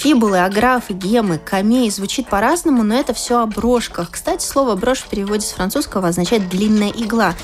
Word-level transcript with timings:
Фибулы, 0.00 0.42
аграфы, 0.42 0.94
гемы, 0.94 1.36
камеи 1.36 1.90
звучит 1.90 2.26
по-разному, 2.26 2.82
но 2.82 2.94
это 2.94 3.12
все 3.12 3.42
о 3.42 3.46
брошках. 3.46 4.12
Кстати, 4.12 4.42
слово 4.42 4.74
брошь 4.74 5.00
в 5.00 5.08
переводе 5.08 5.46
с 5.46 5.50
французского 5.50 6.08
означает 6.08 6.48
длинная 6.48 6.88
игла. 6.88 7.34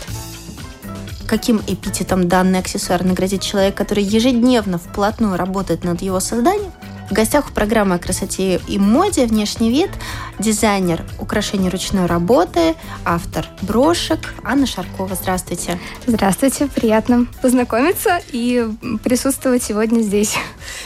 Каким 1.27 1.61
эпитетом 1.67 2.29
данный 2.29 2.61
аксессуар 2.61 3.05
наградит 3.05 3.43
человек, 3.43 3.75
который 3.75 4.05
ежедневно 4.05 4.79
вплотную 4.79 5.37
работает 5.37 5.85
над 5.85 6.01
его 6.01 6.19
созданием? 6.19 6.73
В 7.09 7.13
гостях 7.13 7.51
у 7.51 7.53
программы 7.53 7.95
о 7.95 7.99
красоте 7.99 8.61
и 8.67 8.79
моде 8.79 9.27
«Внешний 9.27 9.71
вид» 9.71 9.91
дизайнер 10.41 11.05
украшений 11.19 11.69
ручной 11.69 12.07
работы, 12.07 12.75
автор 13.05 13.47
брошек 13.63 14.35
Анна 14.45 14.67
Шаркова. 14.67 15.15
Здравствуйте. 15.15 15.79
Здравствуйте, 16.07 16.67
приятно 16.67 17.27
познакомиться 17.41 18.21
и 18.33 18.69
присутствовать 19.03 19.63
сегодня 19.63 20.01
здесь. 20.01 20.37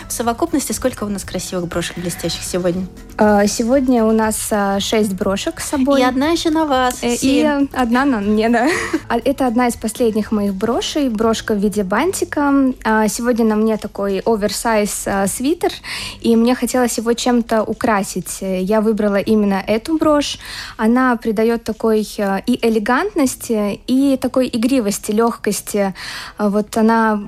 В 0.09 0.13
совокупности 0.13 0.73
сколько 0.73 1.05
у 1.05 1.09
нас 1.09 1.25
красивых 1.25 1.69
брошек 1.69 1.97
блестящих 1.97 2.45
сегодня? 2.45 2.87
А, 3.17 3.47
сегодня 3.47 4.05
у 4.05 4.13
нас 4.13 4.49
а, 4.51 4.79
шесть 4.81 5.15
брошек 5.15 5.61
с 5.61 5.69
собой. 5.69 6.01
И 6.01 6.05
одна 6.05 6.29
еще 6.29 6.51
на 6.51 6.65
вас. 6.65 7.03
Э, 7.03 7.15
и 7.15 7.43
одна 7.73 8.05
на 8.05 8.21
мне, 8.21 8.49
да. 8.49 8.69
А, 9.09 9.19
это 9.25 9.47
одна 9.47 9.69
из 9.69 9.77
последних 9.77 10.33
моих 10.33 10.55
брошей, 10.55 11.09
брошка 11.09 11.55
в 11.55 11.59
виде 11.59 11.83
бантика. 11.83 12.73
Сегодня 13.09 13.45
на 13.45 13.57
мне 13.57 13.77
такой 13.77 14.21
оверсайз 14.25 15.07
свитер, 15.27 15.73
и 16.21 16.37
мне 16.37 16.55
хотелось 16.55 16.99
его 16.99 17.13
чем-то 17.13 17.63
украсить. 17.63 18.39
Я 18.41 18.81
выбрала 18.81 19.17
именно 19.17 19.63
эту 19.67 19.99
брошь. 19.99 20.39
Она 20.77 21.17
придает 21.17 21.65
такой 21.65 22.07
э, 22.19 22.41
и 22.47 22.59
элегантности, 22.63 23.81
и 23.87 24.17
такой 24.17 24.49
игривости, 24.53 25.13
легкости. 25.13 25.95
Вот 26.39 26.77
она 26.77 27.21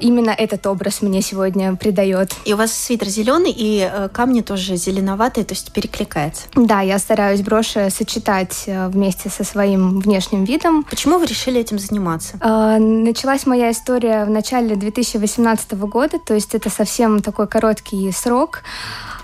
именно 0.00 0.30
этот 0.30 0.66
образ 0.66 1.02
мне 1.02 1.22
сегодня 1.22 1.76
придает. 1.76 2.34
И 2.44 2.54
у 2.54 2.56
вас 2.56 2.72
свитер 2.72 3.08
зеленый, 3.08 3.52
и 3.56 3.88
э, 3.90 4.08
камни 4.08 4.40
тоже 4.40 4.76
зеленоватые, 4.76 5.44
то 5.44 5.54
есть 5.54 5.72
перекликается. 5.72 6.42
Да, 6.54 6.80
я 6.80 6.98
стараюсь 6.98 7.42
броши 7.42 7.88
сочетать 7.90 8.64
э, 8.66 8.88
вместе 8.88 9.28
со 9.28 9.44
своим 9.44 10.00
внешним 10.00 10.44
видом. 10.44 10.84
Почему 10.84 11.18
вы 11.18 11.26
решили 11.26 11.60
этим 11.60 11.78
заниматься? 11.78 12.38
Э, 12.40 12.78
началась 12.78 13.46
моя 13.46 13.70
история 13.70 14.24
в 14.24 14.30
начале 14.30 14.76
2018 14.76 15.72
года, 15.72 16.18
то 16.18 16.34
есть 16.34 16.54
это 16.54 16.70
совсем 16.70 17.22
такой 17.22 17.46
короткий 17.46 18.10
срок. 18.12 18.62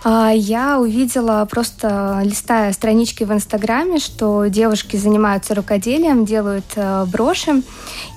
А, 0.08 0.30
я 0.30 0.78
увидела 0.78 1.44
просто 1.50 2.20
листая 2.22 2.72
странички 2.72 3.24
в 3.24 3.32
Инстаграме, 3.32 3.98
что 3.98 4.46
девушки 4.46 4.96
занимаются 4.96 5.52
рукоделием, 5.52 6.24
делают 6.24 6.64
э, 6.76 7.04
броши, 7.06 7.64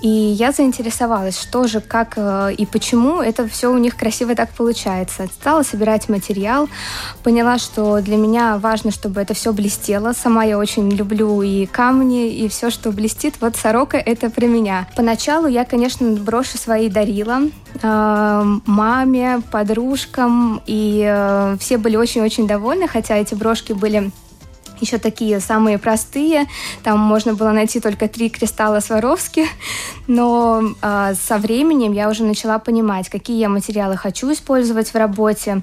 и 0.04 0.08
я 0.08 0.52
заинтересовалась, 0.52 1.42
что 1.42 1.66
же, 1.66 1.82
как 1.82 2.14
э, 2.16 2.54
и 2.56 2.68
почему 2.68 3.22
это 3.22 3.48
все 3.48 3.72
у 3.72 3.78
них 3.80 3.98
красиво 3.98 4.36
так 4.36 4.52
получается. 4.52 5.26
Стала 5.34 5.64
собирать 5.64 6.10
материал, 6.10 6.70
поняла, 7.24 7.58
что 7.58 8.02
для 8.02 8.18
меня 8.18 8.60
важно, 8.60 8.92
чтобы 8.92 9.20
это 9.20 9.34
все 9.34 9.52
блестело. 9.52 10.14
Сама 10.14 10.44
я 10.44 10.60
очень 10.60 10.92
люблю 10.92 11.42
и 11.42 11.66
камни, 11.66 12.30
и 12.30 12.48
все, 12.50 12.70
что 12.70 12.92
блестит. 12.92 13.42
Вот 13.42 13.56
сорока 13.56 13.98
это 13.98 14.30
про 14.30 14.46
меня. 14.46 14.88
Поначалу 14.96 15.48
я, 15.48 15.66
конечно, 15.66 16.08
броши 16.12 16.60
свои 16.60 16.88
дарила 16.88 17.42
маме, 17.82 19.42
подружкам, 19.52 20.62
и 20.66 21.56
все 21.60 21.78
были 21.78 21.96
очень-очень 21.96 22.48
довольны, 22.48 22.88
хотя 22.88 23.16
эти 23.16 23.36
брошки 23.36 23.74
были 23.74 24.12
еще 24.82 24.98
такие 24.98 25.40
самые 25.40 25.78
простые. 25.78 26.48
Там 26.84 27.00
можно 27.00 27.34
было 27.34 27.52
найти 27.52 27.80
только 27.80 28.08
три 28.08 28.30
кристалла 28.30 28.80
Сваровски. 28.80 29.46
Но 30.08 30.64
э, 30.82 31.14
со 31.16 31.38
временем 31.38 31.94
я 31.94 32.10
уже 32.10 32.24
начала 32.24 32.60
понимать, 32.60 33.10
какие 33.10 33.40
я 33.40 33.50
материалы 33.50 33.98
хочу 33.98 34.32
использовать 34.32 34.94
в 34.94 34.96
работе, 34.96 35.62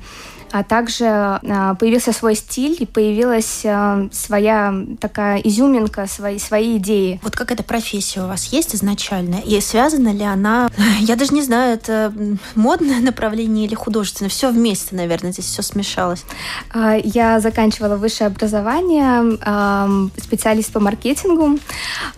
а 0.52 0.62
также 0.62 1.06
а, 1.06 1.74
появился 1.74 2.12
свой 2.12 2.34
стиль 2.34 2.76
и 2.78 2.86
появилась 2.86 3.62
а, 3.64 4.08
своя 4.12 4.74
такая 5.00 5.38
изюминка, 5.38 6.06
свои, 6.06 6.38
свои 6.38 6.78
идеи. 6.78 7.20
Вот 7.22 7.34
как 7.36 7.52
эта 7.52 7.62
профессия 7.62 8.22
у 8.22 8.26
вас 8.26 8.46
есть 8.46 8.74
изначально? 8.74 9.36
И 9.36 9.60
связана 9.60 10.12
ли 10.12 10.22
она, 10.22 10.70
я 11.00 11.16
даже 11.16 11.34
не 11.34 11.42
знаю, 11.42 11.74
это 11.74 12.12
модное 12.54 13.00
направление 13.00 13.66
или 13.66 13.74
художественное? 13.74 14.30
Все 14.30 14.50
вместе, 14.50 14.94
наверное, 14.94 15.32
здесь 15.32 15.46
все 15.46 15.62
смешалось. 15.62 16.24
А, 16.72 16.96
я 16.96 17.40
заканчивала 17.40 17.96
высшее 17.96 18.28
образование, 18.28 19.36
специалист 20.20 20.72
по 20.72 20.80
маркетингу, 20.80 21.58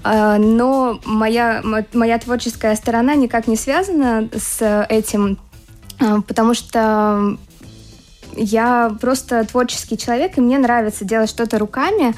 но 0.04 1.00
моя, 1.04 1.62
моя 1.92 2.18
творческая 2.18 2.74
сторона 2.76 3.14
никак 3.14 3.46
не 3.46 3.56
связана 3.56 4.28
с 4.36 4.86
этим, 4.88 5.38
потому 5.98 6.54
что 6.54 7.36
я 8.38 8.94
просто 9.00 9.44
творческий 9.44 9.98
человек, 9.98 10.38
и 10.38 10.40
мне 10.40 10.58
нравится 10.58 11.04
делать 11.04 11.30
что-то 11.30 11.58
руками 11.58 12.14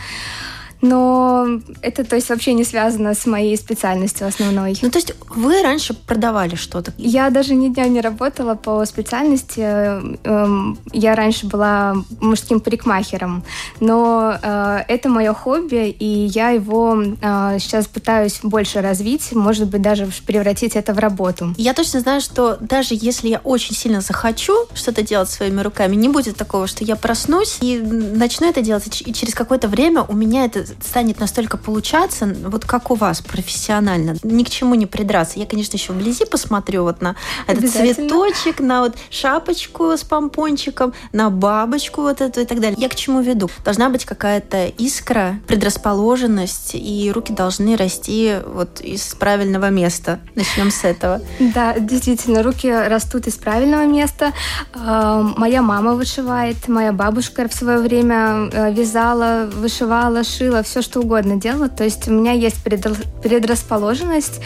но 0.82 1.60
это, 1.82 2.04
то 2.04 2.16
есть, 2.16 2.28
вообще 2.28 2.54
не 2.54 2.64
связано 2.64 3.14
с 3.14 3.26
моей 3.26 3.56
специальностью 3.56 4.26
основной. 4.26 4.76
Ну, 4.82 4.90
то 4.90 4.98
есть 4.98 5.14
вы 5.28 5.62
раньше 5.62 5.94
продавали 5.94 6.54
что-то? 6.54 6.92
Я 6.96 7.30
даже 7.30 7.54
ни 7.54 7.68
дня 7.68 7.86
не 7.88 8.00
работала 8.00 8.54
по 8.54 8.84
специальности. 8.86 9.60
Эм, 9.60 10.78
я 10.92 11.14
раньше 11.14 11.46
была 11.46 11.96
мужским 12.20 12.60
парикмахером, 12.60 13.44
но 13.80 14.36
э, 14.40 14.78
это 14.88 15.08
мое 15.08 15.34
хобби, 15.34 15.88
и 15.88 16.26
я 16.26 16.50
его 16.50 17.02
э, 17.02 17.58
сейчас 17.60 17.86
пытаюсь 17.86 18.40
больше 18.42 18.80
развить, 18.80 19.32
может 19.32 19.68
быть, 19.68 19.82
даже 19.82 20.08
превратить 20.26 20.76
это 20.76 20.94
в 20.94 20.98
работу. 20.98 21.54
Я 21.56 21.74
точно 21.74 22.00
знаю, 22.00 22.20
что 22.20 22.56
даже 22.60 22.94
если 22.98 23.28
я 23.28 23.40
очень 23.44 23.74
сильно 23.74 24.00
захочу 24.00 24.54
что-то 24.74 25.02
делать 25.02 25.30
своими 25.30 25.60
руками, 25.60 25.96
не 25.96 26.08
будет 26.08 26.36
такого, 26.36 26.66
что 26.66 26.84
я 26.84 26.96
проснусь 26.96 27.58
и 27.60 27.78
начну 27.78 28.48
это 28.48 28.62
делать, 28.62 29.02
и 29.04 29.12
через 29.12 29.34
какое-то 29.34 29.68
время 29.68 30.02
у 30.02 30.14
меня 30.14 30.44
это 30.44 30.64
станет 30.84 31.20
настолько 31.20 31.56
получаться, 31.56 32.34
вот 32.44 32.64
как 32.64 32.90
у 32.90 32.94
вас, 32.94 33.20
профессионально, 33.20 34.16
ни 34.22 34.44
к 34.44 34.50
чему 34.50 34.74
не 34.74 34.86
придраться. 34.86 35.38
Я, 35.38 35.46
конечно, 35.46 35.76
еще 35.76 35.92
вблизи 35.92 36.24
посмотрю 36.24 36.84
вот 36.84 37.00
на 37.00 37.16
этот 37.46 37.70
цветочек, 37.70 38.60
на 38.60 38.82
вот 38.82 38.96
шапочку 39.10 39.92
с 39.92 40.02
помпончиком, 40.02 40.92
на 41.12 41.30
бабочку 41.30 42.02
вот 42.02 42.20
эту 42.20 42.40
и 42.40 42.44
так 42.44 42.60
далее. 42.60 42.76
Я 42.78 42.88
к 42.88 42.94
чему 42.94 43.20
веду? 43.20 43.50
Должна 43.64 43.88
быть 43.88 44.04
какая-то 44.04 44.66
искра, 44.66 45.40
предрасположенность, 45.46 46.72
и 46.74 47.10
руки 47.14 47.32
должны 47.32 47.76
расти 47.76 48.36
вот 48.46 48.80
из 48.80 49.14
правильного 49.14 49.70
места. 49.70 50.20
Начнем 50.34 50.70
с 50.70 50.84
этого. 50.84 51.20
Да, 51.38 51.78
действительно, 51.78 52.42
руки 52.42 52.70
растут 52.70 53.26
из 53.26 53.34
правильного 53.34 53.86
места. 53.86 54.32
А, 54.74 55.22
моя 55.22 55.62
мама 55.62 55.94
вышивает, 55.94 56.68
моя 56.68 56.92
бабушка 56.92 57.48
в 57.48 57.54
свое 57.54 57.78
время 57.78 58.48
э, 58.52 58.72
вязала, 58.72 59.48
вышивала, 59.52 60.24
шила 60.24 60.59
все, 60.62 60.82
что 60.82 61.00
угодно 61.00 61.36
делала. 61.36 61.68
То 61.68 61.84
есть 61.84 62.08
у 62.08 62.12
меня 62.12 62.32
есть 62.32 62.62
предрасположенность 62.62 64.40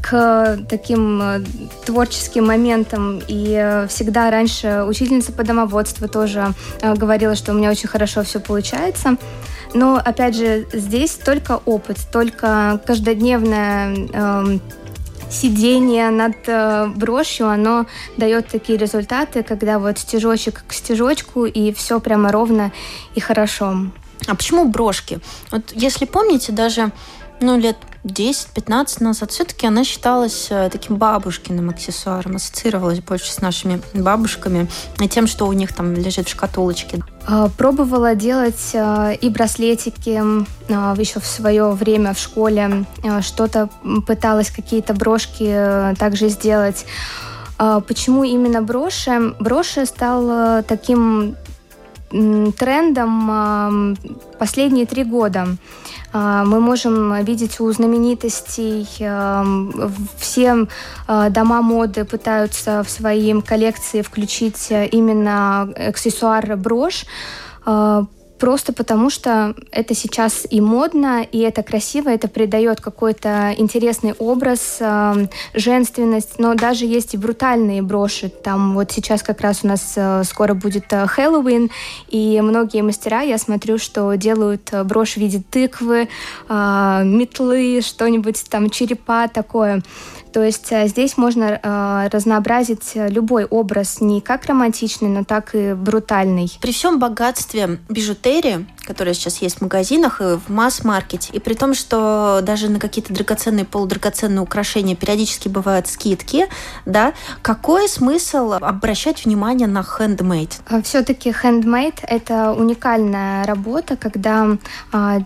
к 0.00 0.58
таким 0.68 1.22
э, 1.22 1.40
творческим 1.86 2.46
моментам. 2.46 3.22
И 3.26 3.54
э, 3.56 3.86
всегда 3.88 4.30
раньше 4.30 4.84
учительница 4.86 5.32
по 5.32 5.44
домоводству 5.44 6.08
тоже 6.08 6.52
э, 6.82 6.94
говорила, 6.94 7.34
что 7.34 7.52
у 7.52 7.54
меня 7.54 7.70
очень 7.70 7.88
хорошо 7.88 8.22
все 8.22 8.38
получается. 8.38 9.16
Но, 9.72 9.96
опять 9.96 10.36
же, 10.36 10.66
здесь 10.72 11.14
только 11.14 11.60
опыт, 11.64 11.98
только 12.12 12.80
каждодневное 12.86 13.96
э, 14.12 14.58
сидение 15.30 16.10
над 16.10 16.36
э, 16.46 16.86
брошью, 16.94 17.48
оно 17.48 17.86
дает 18.16 18.48
такие 18.48 18.78
результаты, 18.78 19.42
когда 19.42 19.78
вот 19.78 19.98
стежочек 19.98 20.64
к 20.66 20.72
стежочку, 20.72 21.44
и 21.46 21.72
все 21.72 21.98
прямо 21.98 22.30
ровно 22.30 22.72
и 23.14 23.20
хорошо. 23.20 23.86
А 24.26 24.34
почему 24.34 24.68
брошки? 24.68 25.20
Вот 25.50 25.72
если 25.72 26.04
помните, 26.04 26.52
даже 26.52 26.92
ну, 27.40 27.58
лет 27.58 27.76
10-15 28.04 29.02
назад 29.02 29.30
все-таки 29.30 29.66
она 29.66 29.82
считалась 29.82 30.48
э, 30.50 30.68
таким 30.70 30.96
бабушкиным 30.96 31.70
аксессуаром, 31.70 32.36
ассоциировалась 32.36 33.00
больше 33.00 33.32
с 33.32 33.40
нашими 33.40 33.80
бабушками 33.94 34.68
и 35.00 35.08
тем, 35.08 35.26
что 35.26 35.46
у 35.46 35.52
них 35.52 35.72
там 35.72 35.94
лежит 35.94 36.28
в 36.28 36.30
шкатулочке. 36.30 37.02
А, 37.26 37.48
пробовала 37.48 38.14
делать 38.14 38.70
э, 38.74 39.14
и 39.20 39.28
браслетики 39.30 40.20
э, 40.68 40.94
еще 40.98 41.20
в 41.20 41.26
свое 41.26 41.70
время 41.70 42.12
в 42.12 42.18
школе, 42.18 42.84
что-то 43.22 43.70
пыталась 44.06 44.50
какие-то 44.50 44.92
брошки 44.92 45.94
также 45.98 46.28
сделать. 46.28 46.84
А, 47.56 47.80
почему 47.80 48.24
именно 48.24 48.60
броши? 48.60 49.34
Броши 49.40 49.86
стал 49.86 50.62
таким 50.64 51.36
трендом 52.58 53.96
последние 54.38 54.86
три 54.86 55.04
года. 55.04 55.46
Мы 56.12 56.60
можем 56.60 57.24
видеть 57.24 57.58
у 57.60 57.72
знаменитостей, 57.72 58.86
все 60.18 60.66
дома 61.08 61.62
моды 61.62 62.04
пытаются 62.04 62.82
в 62.84 62.90
свои 62.90 63.40
коллекции 63.42 64.02
включить 64.02 64.70
именно 64.70 65.62
аксессуар 65.62 66.56
брошь 66.56 67.04
просто 68.38 68.72
потому, 68.72 69.10
что 69.10 69.54
это 69.70 69.94
сейчас 69.94 70.46
и 70.48 70.60
модно, 70.60 71.22
и 71.22 71.38
это 71.38 71.62
красиво, 71.62 72.08
это 72.08 72.28
придает 72.28 72.80
какой-то 72.80 73.54
интересный 73.56 74.12
образ, 74.18 74.78
э, 74.80 75.26
женственность, 75.54 76.38
но 76.38 76.54
даже 76.54 76.84
есть 76.84 77.14
и 77.14 77.16
брутальные 77.16 77.82
броши. 77.82 78.28
Там 78.28 78.74
вот 78.74 78.92
сейчас 78.92 79.22
как 79.22 79.40
раз 79.40 79.60
у 79.62 79.68
нас 79.68 79.94
э, 79.96 80.22
скоро 80.24 80.54
будет 80.54 80.92
э, 80.92 81.06
Хэллоуин, 81.06 81.70
и 82.08 82.40
многие 82.40 82.82
мастера, 82.82 83.22
я 83.22 83.38
смотрю, 83.38 83.78
что 83.78 84.14
делают 84.14 84.68
э, 84.72 84.84
брошь 84.84 85.14
в 85.14 85.16
виде 85.18 85.42
тыквы, 85.50 86.08
э, 86.48 87.02
метлы, 87.04 87.80
что-нибудь 87.82 88.44
там, 88.50 88.70
черепа 88.70 89.28
такое. 89.28 89.82
То 90.34 90.42
есть 90.42 90.72
э, 90.72 90.88
здесь 90.88 91.16
можно 91.16 91.60
э, 91.62 92.08
разнообразить 92.10 92.90
любой 92.96 93.44
образ, 93.44 94.00
не 94.00 94.20
как 94.20 94.46
романтичный, 94.46 95.08
но 95.08 95.22
так 95.22 95.54
и 95.54 95.74
брутальный. 95.74 96.50
При 96.60 96.72
всем 96.72 96.98
богатстве 96.98 97.78
бижутерии, 97.88 98.66
которая 98.84 99.14
сейчас 99.14 99.40
есть 99.40 99.58
в 99.58 99.60
магазинах 99.60 100.20
и 100.20 100.36
в 100.36 100.48
масс-маркете, 100.48 101.30
и 101.32 101.38
при 101.38 101.54
том, 101.54 101.72
что 101.72 102.40
даже 102.42 102.68
на 102.68 102.80
какие-то 102.80 103.14
драгоценные, 103.14 103.64
полудрагоценные 103.64 104.40
украшения 104.40 104.96
периодически 104.96 105.46
бывают 105.46 105.86
скидки, 105.86 106.48
да, 106.84 107.12
какой 107.40 107.88
смысл 107.88 108.54
обращать 108.54 109.24
внимание 109.24 109.68
на 109.68 109.84
хендмейд? 109.84 110.58
Все-таки 110.82 111.32
хендмейд– 111.32 112.00
это 112.02 112.52
уникальная 112.52 113.46
работа, 113.46 113.96
когда 113.96 114.58
а, 114.90 115.20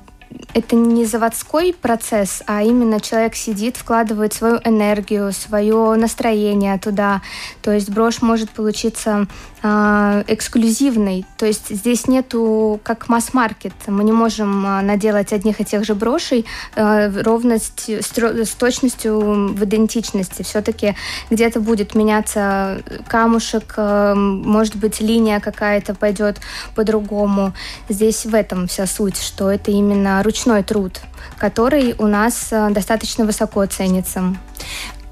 это 0.54 0.76
не 0.76 1.04
заводской 1.04 1.72
процесс, 1.72 2.42
а 2.46 2.62
именно 2.62 3.00
человек 3.00 3.34
сидит, 3.34 3.76
вкладывает 3.76 4.32
свою 4.32 4.56
энергию, 4.64 5.32
свое 5.32 5.94
настроение 5.94 6.78
туда. 6.78 7.22
То 7.62 7.72
есть 7.72 7.90
брошь 7.90 8.22
может 8.22 8.50
получиться 8.50 9.26
э, 9.62 10.24
эксклюзивной. 10.26 11.24
То 11.36 11.46
есть 11.46 11.68
здесь 11.68 12.08
нету 12.08 12.80
как 12.82 13.08
масс-маркет. 13.08 13.72
Мы 13.86 14.04
не 14.04 14.12
можем 14.12 14.66
э, 14.66 14.80
наделать 14.82 15.32
одних 15.32 15.60
и 15.60 15.64
тех 15.64 15.84
же 15.84 15.94
брошей 15.94 16.44
э, 16.74 17.22
ровно 17.22 17.58
с, 17.58 17.72
с 17.88 18.54
точностью 18.54 19.54
в 19.54 19.64
идентичности. 19.64 20.42
Все-таки 20.42 20.94
где-то 21.30 21.60
будет 21.60 21.94
меняться 21.94 22.82
камушек, 23.06 23.74
э, 23.76 24.14
может 24.14 24.76
быть, 24.76 25.00
линия 25.00 25.40
какая-то 25.40 25.94
пойдет 25.94 26.40
по-другому. 26.74 27.52
Здесь 27.88 28.24
в 28.26 28.34
этом 28.34 28.66
вся 28.66 28.86
суть, 28.86 29.20
что 29.20 29.50
это 29.50 29.70
именно 29.70 30.17
ручной 30.22 30.62
труд, 30.62 31.00
который 31.38 31.94
у 31.98 32.06
нас 32.06 32.48
э, 32.50 32.70
достаточно 32.70 33.24
высоко 33.24 33.64
ценится. 33.66 34.36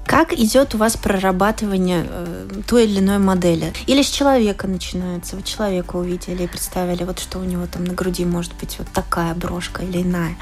Как 0.05 0.31
идет 0.31 0.73
у 0.73 0.77
вас 0.77 0.95
прорабатывание 0.95 2.05
э, 2.09 2.49
той 2.65 2.85
или 2.85 2.99
иной 2.99 3.17
модели? 3.17 3.73
Или 3.87 4.01
с 4.01 4.09
человека 4.09 4.65
начинается? 4.65 5.35
Вы 5.35 5.43
человека 5.43 5.97
увидели 5.97 6.43
и 6.43 6.47
представили, 6.47 7.03
вот 7.03 7.19
что 7.19 7.39
у 7.39 7.43
него 7.43 7.67
там 7.67 7.83
на 7.83 7.93
груди 7.93 8.23
может 8.23 8.53
быть 8.55 8.77
вот 8.79 8.87
такая 8.93 9.33
брошка 9.35 9.83
или 9.83 10.01
иная? 10.01 10.37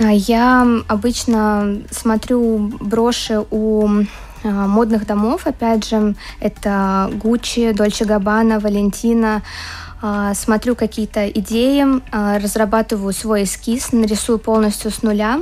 А, 0.00 0.10
я 0.10 0.66
обычно 0.88 1.82
смотрю 1.90 2.72
броши 2.80 3.44
у 3.50 3.86
а, 4.44 4.66
модных 4.66 5.06
домов, 5.06 5.46
опять 5.46 5.88
же, 5.88 6.14
это 6.40 7.10
Gucci, 7.12 7.72
Dolce 7.72 8.06
Gabbana, 8.06 8.60
Valentina, 8.60 9.36
а, 9.36 9.42
смотрю 10.34 10.76
какие-то 10.76 11.28
идеи, 11.30 11.84
а, 12.12 12.38
разрабатываю 12.38 13.12
свой 13.12 13.44
эскиз, 13.44 13.92
нарисую 13.92 14.38
полностью 14.38 14.90
с 14.90 15.02
нуля, 15.02 15.40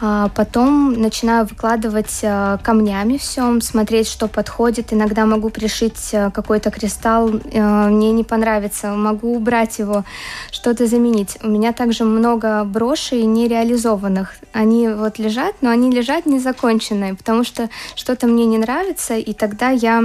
а, 0.00 0.28
потом 0.34 0.92
начинаю 0.92 1.46
выкладывать 1.46 2.20
камнями 2.62 3.16
все, 3.16 3.60
смотреть, 3.60 4.08
что 4.08 4.28
подходит. 4.28 4.92
Иногда 4.92 5.26
могу 5.26 5.50
пришить 5.50 6.14
какой-то 6.32 6.70
кристалл, 6.70 7.28
мне 7.28 8.12
не 8.12 8.24
понравится, 8.24 8.92
могу 8.92 9.34
убрать 9.34 9.78
его, 9.78 10.04
что-то 10.50 10.86
заменить. 10.86 11.38
У 11.42 11.48
меня 11.48 11.72
также 11.72 12.04
много 12.04 12.64
брошей 12.64 13.22
нереализованных. 13.22 14.36
Они 14.52 14.88
вот 14.88 15.18
лежат, 15.18 15.54
но 15.60 15.70
они 15.70 15.90
лежат 15.90 16.26
незаконченные, 16.26 17.14
потому 17.14 17.44
что 17.44 17.68
что-то 17.94 18.26
мне 18.26 18.46
не 18.46 18.58
нравится, 18.58 19.16
и 19.16 19.32
тогда 19.32 19.70
я 19.70 20.04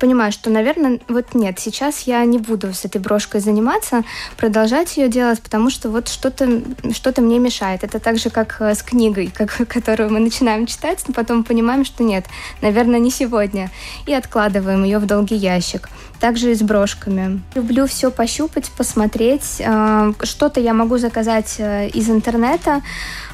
понимаю, 0.00 0.32
что, 0.32 0.50
наверное, 0.50 0.98
вот 1.08 1.34
нет, 1.34 1.60
сейчас 1.60 2.00
я 2.00 2.24
не 2.24 2.38
буду 2.38 2.72
с 2.72 2.84
этой 2.84 3.00
брошкой 3.00 3.40
заниматься, 3.40 4.02
продолжать 4.36 4.96
ее 4.96 5.08
делать, 5.08 5.40
потому 5.40 5.70
что 5.70 5.90
вот 5.90 6.08
что-то 6.08 6.62
что 6.92 7.20
мне 7.20 7.38
мешает. 7.38 7.84
Это 7.84 8.00
так 8.00 8.18
же, 8.18 8.30
как 8.30 8.56
э, 8.60 8.74
с 8.74 8.82
книгой, 8.82 9.26
как, 9.34 9.50
которую 9.68 10.10
мы 10.10 10.20
начинаем 10.20 10.66
читать, 10.66 11.04
но 11.06 11.14
потом 11.14 11.44
понимаем, 11.44 11.84
что 11.84 12.02
нет, 12.02 12.24
наверное, 12.62 12.98
не 12.98 13.10
сегодня, 13.10 13.70
и 14.06 14.14
откладываем 14.14 14.84
ее 14.84 14.98
в 14.98 15.06
долгий 15.06 15.36
ящик. 15.36 15.88
Также 16.20 16.52
и 16.52 16.54
с 16.54 16.62
брошками. 16.62 17.40
Люблю 17.54 17.86
все 17.86 18.10
пощупать, 18.10 18.70
посмотреть. 18.76 19.56
Э, 19.60 20.12
что-то 20.22 20.60
я 20.60 20.74
могу 20.74 20.98
заказать 20.98 21.56
э, 21.58 21.88
из 21.88 22.10
интернета, 22.10 22.82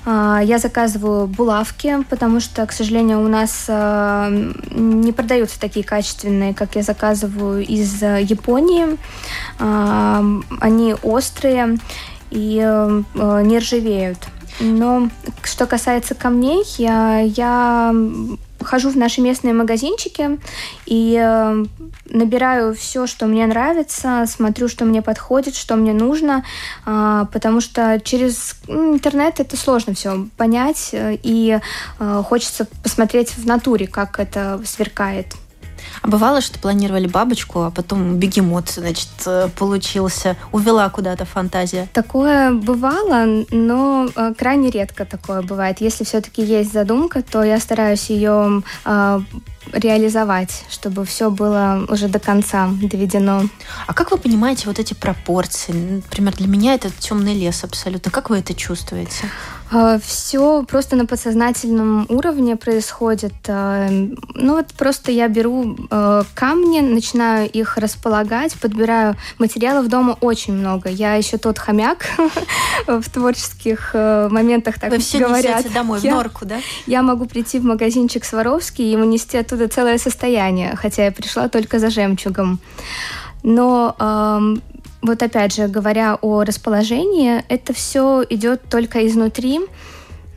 а, 0.09 0.41
я 0.41 0.59
заказываю 0.59 1.27
булавки, 1.27 2.05
потому 2.09 2.38
что, 2.38 2.65
к 2.65 2.73
сожалению, 2.73 3.21
у 3.23 3.29
нас 3.29 3.67
а, 3.69 4.31
не 4.71 5.12
продаются 5.12 5.61
такие 5.61 5.85
качественные, 5.85 6.55
как 6.55 6.77
я 6.77 6.83
заказываю 6.83 7.67
из 7.67 8.00
Японии. 8.03 8.99
А, 9.59 10.25
они 10.61 10.94
острые 11.03 11.79
и 12.31 12.56
не 13.15 13.59
ржавеют. 13.59 14.19
Но 14.61 15.11
что 15.43 15.67
касается 15.67 16.15
камней, 16.15 16.62
я, 16.79 17.21
я 17.21 17.93
хожу 18.67 18.91
в 18.91 18.97
наши 18.97 19.21
местные 19.21 19.55
магазинчики 19.55 20.39
и 20.87 21.17
э, 21.19 21.65
набираю 22.07 22.75
все, 22.75 23.07
что 23.07 23.27
мне 23.27 23.47
нравится, 23.47 24.25
смотрю, 24.27 24.69
что 24.69 24.85
мне 24.85 25.03
подходит, 25.03 25.55
что 25.55 25.77
мне 25.77 25.93
нужно, 25.93 26.45
э, 26.85 27.25
потому 27.33 27.61
что 27.61 28.01
через 28.03 28.57
интернет 28.67 29.41
это 29.41 29.57
сложно 29.57 29.95
все 29.95 30.27
понять, 30.37 30.91
э, 30.93 31.17
и 31.23 31.59
э, 31.99 32.23
хочется 32.27 32.67
посмотреть 32.83 33.31
в 33.31 33.47
натуре, 33.47 33.87
как 33.87 34.19
это 34.19 34.61
сверкает. 34.65 35.27
А 36.06 36.08
бывало, 36.08 36.41
что 36.41 36.61
планировали 36.61 37.08
бабочку, 37.08 37.62
а 37.62 37.70
потом 37.73 38.17
бегемот, 38.17 38.69
значит, 38.70 39.08
э, 39.26 39.49
получился, 39.58 40.37
увела 40.53 40.88
куда-то 40.88 41.25
фантазия? 41.25 41.88
Такое 41.93 42.53
бывало, 42.53 43.44
но 43.50 44.08
э, 44.14 44.35
крайне 44.38 44.70
редко 44.70 45.05
такое 45.05 45.43
бывает. 45.43 45.81
Если 45.81 46.05
все-таки 46.05 46.43
есть 46.43 46.72
задумка, 46.72 47.22
то 47.22 47.43
я 47.43 47.58
стараюсь 47.58 48.08
ее 48.08 48.63
э, 48.84 49.20
реализовать, 49.72 50.65
чтобы 50.70 51.05
все 51.05 51.29
было 51.29 51.84
уже 51.89 52.06
до 52.06 52.20
конца 52.20 52.70
доведено. 52.81 53.43
А 53.89 53.93
как 53.93 54.13
вы 54.13 54.19
понимаете 54.19 54.69
вот 54.69 54.79
эти 54.79 54.94
пропорции? 54.94 55.72
Например, 55.72 56.32
для 56.36 56.46
меня 56.46 56.75
это 56.75 56.89
темный 56.91 57.34
лес 57.34 57.65
абсолютно. 57.65 58.13
Как 58.13 58.31
вы 58.31 58.39
это 58.39 58.55
чувствуете? 58.55 59.29
А, 59.70 59.99
все 59.99 60.63
просто 60.65 60.96
на 60.96 61.06
подсознательном 61.06 62.06
уровне 62.08 62.56
происходит. 62.56 63.35
А, 63.49 63.89
ну 63.89 64.55
вот 64.56 64.67
просто 64.77 65.11
я 65.11 65.29
беру 65.29 65.77
а, 65.91 66.25
камни, 66.35 66.81
начинаю 66.81 67.49
их 67.51 67.77
располагать, 67.77 68.55
подбираю 68.55 69.17
материалов 69.39 69.89
дома 69.89 70.17
очень 70.20 70.55
много. 70.55 70.89
Я 70.89 71.15
еще 71.15 71.37
тот 71.37 71.58
хомяк 71.58 72.06
в 72.87 73.11
творческих 73.11 73.94
моментах, 73.94 74.79
так 74.79 74.91
Вы 74.91 74.99
все 74.99 75.19
говорят. 75.19 75.73
домой, 75.73 75.99
в 75.99 76.05
норку, 76.05 76.44
да? 76.44 76.61
Я 76.87 77.03
могу 77.03 77.27
прийти 77.27 77.58
в 77.58 77.65
магазинчик 77.65 78.25
Сваровский 78.25 78.93
и 78.93 78.96
унести 78.96 79.37
оттуда 79.37 79.69
целое 79.69 79.99
состояние, 79.99 80.77
хотя 80.77 81.06
я 81.06 81.13
пришла 81.13 81.49
только 81.49 81.79
за 81.79 81.91
жемчугом. 81.91 82.61
Но 83.43 83.94
вот 85.06 85.22
опять 85.22 85.55
же, 85.55 85.69
говоря 85.69 86.19
о 86.20 86.44
расположении, 86.44 87.43
это 87.48 87.72
все 87.72 88.25
идет 88.29 88.63
только 88.69 89.06
изнутри. 89.06 89.60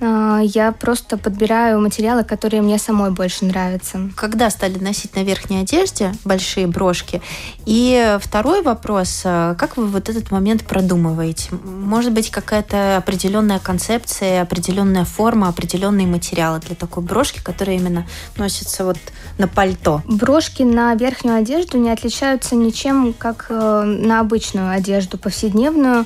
А, 0.02 0.40
я 0.42 0.72
просто 0.72 1.18
подбираю 1.18 1.82
материалы, 1.82 2.24
которые 2.24 2.62
мне 2.62 2.78
самой 2.78 3.12
больше 3.12 3.46
нравятся. 3.46 4.10
Когда 4.16 4.50
стали 4.50 4.78
носить 4.80 5.16
на 5.16 5.24
верхней 5.24 5.62
одежде 5.62 6.14
большие 6.24 6.68
брошки? 6.68 7.22
И 7.66 8.18
второй 8.22 8.62
вопрос, 8.62 9.22
а, 9.26 9.56
как 9.56 9.78
вы 9.78 9.88
вот 9.88 10.10
этот 10.10 10.32
момент 10.32 10.64
продумываете? 10.64 11.50
Может 11.64 12.14
быть, 12.14 12.32
какая-то 12.32 12.98
определенная 12.98 13.60
концепция, 13.60 14.42
определенная 14.42 15.06
форма, 15.06 15.50
определенные 15.50 16.08
материалы 16.08 16.60
для 16.60 16.76
такой 16.76 17.04
брошки, 17.04 17.42
которая 17.44 17.76
именно 17.76 18.08
носится 18.38 18.86
вот 18.86 18.98
на 19.38 19.48
пальто? 19.48 20.02
Брошки 20.06 20.64
на 20.64 20.96
верхнюю 20.96 21.38
одежду 21.38 21.78
не 21.78 21.92
отличаются 21.92 22.56
ничем, 22.56 23.14
как 23.14 23.48
э, 23.50 23.84
на 23.84 24.22
обычную 24.22 24.72
одежду 24.72 25.18
повседневную. 25.18 26.06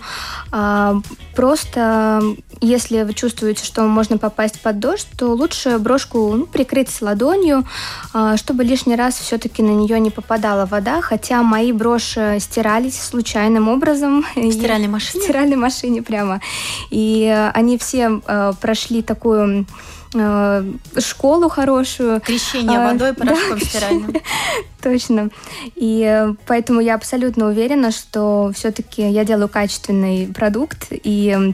А, 0.52 1.00
просто 1.36 2.22
если 2.62 3.04
вы 3.04 3.14
чувствуете, 3.14 3.64
что 3.64 3.83
что 3.84 3.90
можно 3.90 4.18
попасть 4.18 4.62
под 4.62 4.80
дождь, 4.80 5.08
то 5.18 5.34
лучше 5.34 5.78
брошку 5.78 6.34
ну, 6.34 6.46
прикрыть 6.46 6.90
с 6.90 7.02
ладонью, 7.02 7.66
а, 8.14 8.38
чтобы 8.38 8.64
лишний 8.64 8.96
раз 8.96 9.16
все-таки 9.16 9.62
на 9.62 9.72
нее 9.72 10.00
не 10.00 10.10
попадала 10.10 10.66
вода. 10.66 11.02
Хотя 11.02 11.44
мои 11.44 11.74
броши 11.74 12.38
стирались 12.40 13.02
случайным 13.02 13.68
образом. 13.68 14.26
В 14.36 14.52
стиральной 14.52 14.88
машине? 14.88 15.20
В 15.20 15.24
стиральной 15.24 15.58
машине 15.58 16.02
прямо. 16.02 16.40
И 16.92 17.28
они 17.54 17.78
все 17.78 18.22
э, 18.26 18.54
прошли 18.62 19.02
такую 19.02 19.66
э, 20.16 20.64
школу 21.00 21.50
хорошую. 21.50 22.22
Крещение 22.22 22.80
а, 22.80 22.94
водой, 22.94 23.14
порошком 23.20 23.60
да, 23.60 23.66
стиральным. 23.66 24.16
Точно. 24.82 25.30
И 25.76 26.28
поэтому 26.48 26.80
я 26.80 26.96
абсолютно 26.96 27.48
уверена, 27.48 27.92
что 27.92 28.52
все-таки 28.56 29.02
я 29.02 29.26
делаю 29.26 29.50
качественный 29.50 30.28
продукт, 30.28 30.88
и 30.90 31.54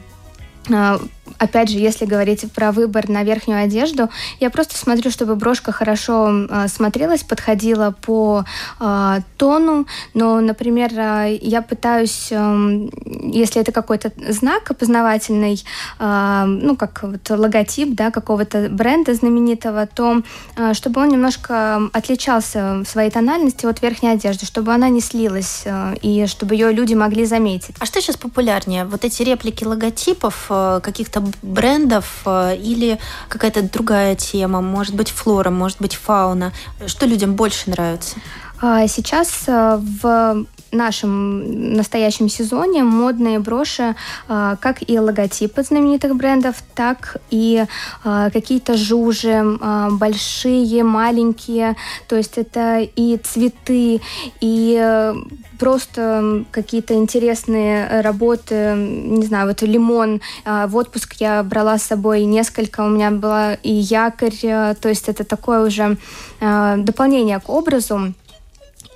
а, 0.72 1.00
опять 1.38 1.70
же, 1.70 1.78
если 1.78 2.04
говорить 2.04 2.50
про 2.52 2.72
выбор 2.72 3.08
на 3.08 3.22
верхнюю 3.22 3.62
одежду, 3.62 4.08
я 4.40 4.50
просто 4.50 4.76
смотрю, 4.76 5.10
чтобы 5.10 5.36
брошка 5.36 5.72
хорошо 5.72 6.46
э, 6.48 6.68
смотрелась, 6.68 7.22
подходила 7.22 7.94
по 8.00 8.44
э, 8.80 9.18
тону. 9.36 9.86
Но, 10.14 10.40
например, 10.40 10.90
э, 10.92 11.38
я 11.40 11.62
пытаюсь, 11.62 12.28
э, 12.30 12.88
если 13.22 13.60
это 13.60 13.72
какой-то 13.72 14.12
знак 14.28 14.70
опознавательный, 14.70 15.62
э, 15.98 16.44
ну, 16.46 16.76
как 16.76 17.02
вот 17.02 17.28
логотип, 17.30 17.94
да, 17.94 18.10
какого-то 18.10 18.68
бренда 18.70 19.14
знаменитого, 19.14 19.86
то 19.86 20.22
э, 20.56 20.74
чтобы 20.74 21.00
он 21.00 21.08
немножко 21.08 21.88
отличался 21.92 22.82
в 22.84 22.88
своей 22.88 23.10
тональности 23.10 23.66
от 23.66 23.82
верхней 23.82 24.10
одежды, 24.10 24.46
чтобы 24.46 24.72
она 24.72 24.88
не 24.88 25.00
слилась 25.00 25.62
э, 25.64 25.94
и 26.02 26.26
чтобы 26.26 26.54
ее 26.54 26.72
люди 26.72 26.94
могли 26.94 27.24
заметить. 27.24 27.74
А 27.78 27.86
что 27.86 28.00
сейчас 28.00 28.16
популярнее? 28.16 28.84
Вот 28.84 29.04
эти 29.04 29.22
реплики 29.22 29.64
логотипов 29.64 30.46
э, 30.50 30.80
каких-то 31.20 31.38
брендов 31.42 32.22
э, 32.26 32.56
или 32.56 32.98
какая-то 33.28 33.62
другая 33.62 34.14
тема, 34.14 34.60
может 34.60 34.94
быть 34.94 35.10
флора, 35.10 35.50
может 35.50 35.78
быть 35.80 35.94
фауна? 35.94 36.52
Что 36.86 37.06
людям 37.06 37.34
больше 37.34 37.70
нравится? 37.70 38.16
А 38.60 38.86
сейчас 38.88 39.44
э, 39.46 39.80
в 40.02 40.44
нашем 40.72 41.74
настоящем 41.74 42.28
сезоне 42.28 42.84
модные 42.84 43.38
броши, 43.38 43.94
а, 44.28 44.56
как 44.56 44.88
и 44.88 44.98
логотипы 44.98 45.62
знаменитых 45.62 46.16
брендов, 46.16 46.56
так 46.74 47.16
и 47.30 47.64
а, 48.04 48.30
какие-то 48.30 48.76
жужи, 48.76 49.58
а, 49.60 49.90
большие, 49.90 50.84
маленькие, 50.84 51.76
то 52.08 52.16
есть 52.16 52.38
это 52.38 52.80
и 52.80 53.16
цветы, 53.18 54.00
и 54.40 54.78
э, 54.80 55.14
просто 55.58 56.44
какие-то 56.50 56.94
интересные 56.94 58.00
работы, 58.00 58.74
не 58.76 59.24
знаю, 59.26 59.48
вот 59.48 59.62
лимон. 59.62 60.20
В 60.44 60.76
отпуск 60.76 61.14
я 61.20 61.42
брала 61.42 61.78
с 61.78 61.82
собой 61.82 62.24
несколько, 62.24 62.80
у 62.80 62.88
меня 62.88 63.10
была 63.10 63.54
и 63.54 63.72
якорь, 63.72 64.38
э, 64.42 64.74
то 64.80 64.88
есть 64.88 65.08
это 65.08 65.24
такое 65.24 65.66
уже 65.66 65.96
дополнение 66.40 67.38
к 67.40 67.48
образу. 67.48 68.14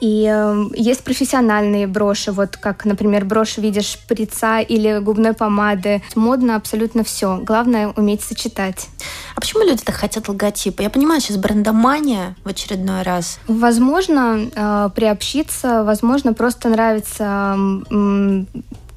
И 0.04 0.30
э, 0.30 0.64
есть 0.74 1.02
профессиональные 1.02 1.86
броши, 1.86 2.30
вот 2.30 2.58
как, 2.58 2.84
например, 2.84 3.24
брошь 3.24 3.54
в 3.54 3.62
виде 3.62 3.80
шприца 3.80 4.60
или 4.60 4.98
губной 4.98 5.32
помады. 5.32 6.02
Модно 6.14 6.56
абсолютно 6.56 7.04
все. 7.04 7.38
Главное 7.38 7.88
уметь 7.96 8.20
сочетать. 8.20 8.88
А 9.34 9.40
почему 9.40 9.64
люди 9.64 9.82
так 9.82 9.94
хотят 9.94 10.28
логотипа? 10.28 10.82
Я 10.82 10.90
понимаю, 10.90 11.22
сейчас 11.22 11.38
брендомания 11.38 12.36
в 12.44 12.48
очередной 12.48 13.00
раз. 13.00 13.38
Возможно, 13.48 14.50
э, 14.54 14.90
приобщиться, 14.94 15.84
возможно, 15.84 16.34
просто 16.34 16.68
нравится 16.68 17.56
э, 17.90 18.44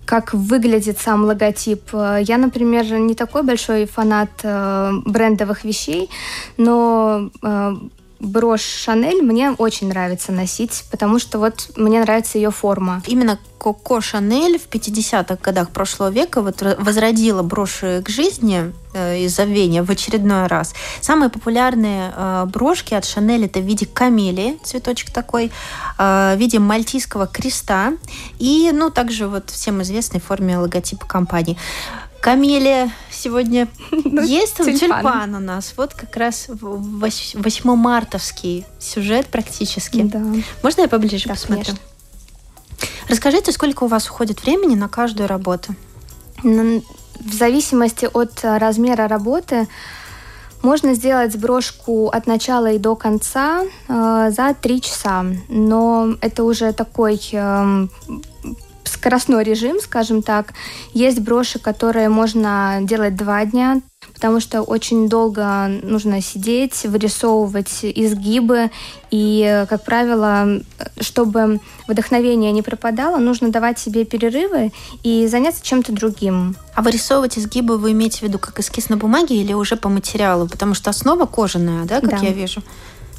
как 0.04 0.34
выглядит 0.34 1.00
сам 1.00 1.24
логотип. 1.24 1.94
Я, 1.94 2.38
например, 2.38 2.86
не 3.00 3.16
такой 3.16 3.44
большой 3.44 3.86
фанат 3.86 4.30
э, 4.44 4.92
брендовых 5.06 5.64
вещей, 5.64 6.10
но 6.58 7.30
э, 7.42 7.76
брошь 8.20 8.62
Шанель 8.62 9.22
мне 9.22 9.52
очень 9.52 9.90
нравится 9.90 10.32
носить, 10.32 10.86
потому 10.92 11.20
что 11.20 11.40
вот 11.40 11.70
мне 11.76 12.02
нравится 12.02 12.38
ее 12.38 12.52
форма. 12.52 13.02
Именно 13.08 13.40
Коко 13.60 14.02
Шанель 14.02 14.60
в 14.60 14.70
50-х 14.70 15.38
годах 15.42 15.72
прошлого 15.72 16.10
века 16.10 16.42
вот 16.42 16.62
возродила 16.80 17.42
броши 17.42 18.04
к 18.06 18.10
жизни 18.10 18.72
э, 18.94 19.20
из 19.20 19.36
забвения 19.36 19.84
в 19.84 19.90
очередной 19.90 20.48
раз. 20.48 20.74
Самые 21.02 21.30
популярные 21.30 22.14
э, 22.16 22.46
брошки 22.46 22.94
от 22.94 23.06
Шанель 23.06 23.46
это 23.46 23.60
в 23.60 23.64
виде 23.64 23.86
камелии, 23.86 24.60
цветочек 24.64 25.12
такой, 25.12 25.52
э, 25.98 26.34
в 26.36 26.38
виде 26.38 26.60
мальтийского 26.60 27.28
креста 27.28 27.94
и, 28.38 28.72
ну, 28.74 28.92
также 28.92 29.28
вот 29.28 29.50
всем 29.50 29.82
известной 29.82 30.20
форме 30.20 30.58
логотипа 30.58 31.06
компании. 31.06 31.58
Камелия 32.28 32.92
сегодня 33.10 33.70
ну, 33.92 34.22
есть 34.22 34.58
тюльпан. 34.58 34.78
тюльпан 34.78 35.36
у 35.36 35.40
нас. 35.40 35.74
Вот 35.78 35.94
как 35.94 36.18
раз 36.18 36.50
8-мартовский 36.50 38.66
сюжет 38.80 39.28
практически. 39.28 40.02
Да. 40.02 40.22
Можно 40.62 40.82
я 40.82 40.90
поближе 40.90 41.30
да, 41.30 41.36
посмотрю? 41.36 41.64
Конечно. 41.64 41.86
Расскажите, 43.08 43.54
сколько 43.54 43.86
у 43.86 43.88
вас 43.88 44.10
уходит 44.10 44.44
времени 44.44 44.76
на 44.76 44.90
каждую 44.90 45.30
работу? 45.30 45.74
В 46.44 47.34
зависимости 47.34 48.10
от 48.12 48.42
размера 48.44 49.08
работы 49.08 49.70
можно 50.62 50.96
сделать 50.96 51.34
брошку 51.38 52.10
от 52.10 52.28
начала 52.28 52.74
и 52.74 52.78
до 52.78 52.98
конца 52.98 53.64
э, 53.88 54.32
за 54.36 54.54
три 54.54 54.82
часа, 54.82 55.26
но 55.48 56.18
это 56.20 56.44
уже 56.44 56.74
такой 56.74 57.22
э, 57.32 57.88
скоростной 58.88 59.44
режим, 59.44 59.80
скажем 59.80 60.22
так. 60.22 60.54
Есть 60.94 61.20
броши, 61.20 61.60
которые 61.60 62.10
можно 62.10 62.80
делать 62.82 63.16
два 63.16 63.46
дня, 63.46 63.82
потому 64.14 64.40
что 64.40 64.62
очень 64.62 65.10
долго 65.10 65.68
нужно 65.68 66.22
сидеть, 66.22 66.84
вырисовывать 66.86 67.80
изгибы. 67.84 68.72
И, 69.12 69.66
как 69.70 69.84
правило, 69.84 70.62
чтобы 71.00 71.60
вдохновение 71.88 72.52
не 72.52 72.62
пропадало, 72.62 73.18
нужно 73.18 73.50
давать 73.50 73.80
себе 73.80 74.06
перерывы 74.06 74.72
и 75.04 75.28
заняться 75.28 75.64
чем-то 75.64 75.92
другим. 75.94 76.56
А 76.74 76.82
вырисовывать 76.82 77.38
изгибы 77.38 77.78
вы 77.78 77.92
имеете 77.92 78.20
в 78.20 78.22
виду 78.24 78.40
как 78.40 78.60
эскиз 78.60 78.90
на 78.90 78.98
бумаге 78.98 79.36
или 79.36 79.54
уже 79.54 79.76
по 79.76 79.90
материалу? 79.90 80.48
Потому 80.48 80.74
что 80.74 80.90
основа 80.90 81.26
кожаная, 81.26 81.86
да, 81.86 82.02
как 82.02 82.10
да. 82.10 82.18
я 82.18 82.32
вижу? 82.32 82.62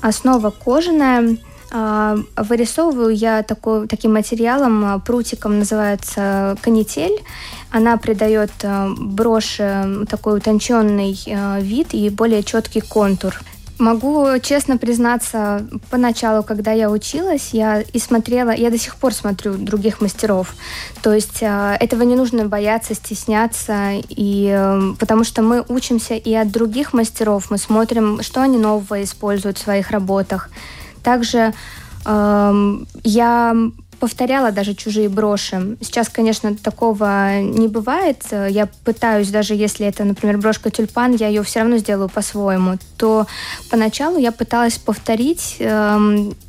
Основа 0.00 0.50
кожаная. 0.50 1.38
А, 1.70 2.16
вырисовываю 2.36 3.14
я 3.14 3.42
такой, 3.42 3.86
таким 3.88 4.14
материалом, 4.14 4.84
а, 4.84 4.98
прутиком 4.98 5.58
называется 5.58 6.56
канитель. 6.62 7.22
Она 7.70 7.96
придает 7.98 8.50
а, 8.62 8.90
броши 8.96 10.06
такой 10.08 10.38
утонченный 10.38 11.18
вид 11.60 11.88
и 11.92 12.08
более 12.08 12.42
четкий 12.42 12.80
контур. 12.80 13.38
Могу 13.78 14.26
честно 14.42 14.76
признаться, 14.76 15.64
поначалу, 15.90 16.42
когда 16.42 16.72
я 16.72 16.90
училась, 16.90 17.50
я 17.52 17.80
и 17.80 18.00
смотрела, 18.00 18.50
я 18.50 18.70
до 18.70 18.78
сих 18.78 18.96
пор 18.96 19.14
смотрю 19.14 19.54
других 19.54 20.00
мастеров. 20.00 20.56
То 21.00 21.12
есть 21.12 21.38
этого 21.42 22.02
не 22.02 22.16
нужно 22.16 22.46
бояться, 22.46 22.94
стесняться, 22.94 23.92
и, 24.08 24.82
потому 24.98 25.22
что 25.22 25.42
мы 25.42 25.64
учимся 25.68 26.14
и 26.14 26.34
от 26.34 26.50
других 26.50 26.92
мастеров, 26.92 27.52
мы 27.52 27.58
смотрим, 27.58 28.20
что 28.20 28.42
они 28.42 28.58
нового 28.58 29.00
используют 29.04 29.58
в 29.58 29.62
своих 29.62 29.92
работах. 29.92 30.50
Также 31.02 31.52
э, 32.04 32.78
я 33.04 33.54
повторяла 33.98 34.52
даже 34.52 34.74
чужие 34.74 35.08
броши. 35.08 35.76
Сейчас, 35.80 36.08
конечно, 36.08 36.54
такого 36.54 37.40
не 37.40 37.68
бывает. 37.68 38.22
Я 38.30 38.68
пытаюсь, 38.84 39.28
даже 39.28 39.54
если 39.54 39.86
это, 39.86 40.04
например, 40.04 40.38
брошка 40.38 40.70
тюльпан, 40.70 41.16
я 41.16 41.28
ее 41.28 41.42
все 41.42 41.60
равно 41.60 41.78
сделаю 41.78 42.08
по-своему. 42.08 42.78
То 42.96 43.26
поначалу 43.70 44.18
я 44.18 44.32
пыталась 44.32 44.78
повторить 44.78 45.56
э, 45.58 45.98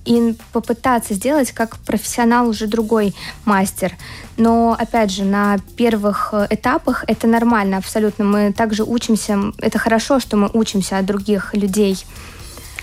и 0.06 0.36
попытаться 0.52 1.14
сделать 1.14 1.52
как 1.52 1.78
профессионал 1.78 2.48
уже 2.48 2.68
другой 2.68 3.16
мастер. 3.46 3.94
Но, 4.38 4.76
опять 4.80 5.12
же, 5.12 5.24
на 5.24 5.58
первых 5.76 6.34
этапах 6.50 7.04
это 7.08 7.28
нормально 7.28 7.78
абсолютно. 7.78 8.26
Мы 8.26 8.54
также 8.54 8.84
учимся. 8.84 9.40
Это 9.58 9.80
хорошо, 9.80 10.20
что 10.20 10.38
мы 10.38 10.50
учимся 10.54 10.98
от 10.98 11.06
других 11.06 11.54
людей. 11.54 11.98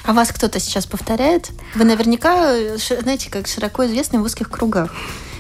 А 0.07 0.13
вас 0.13 0.31
кто-то 0.31 0.61
сейчас 0.61 0.87
повторяет? 0.87 1.51
Вы 1.75 1.85
наверняка, 1.85 2.55
знаете, 3.01 3.29
как 3.31 3.49
широко 3.49 3.87
известны 3.87 4.21
в 4.21 4.23
узких 4.23 4.49
кругах. 4.49 4.95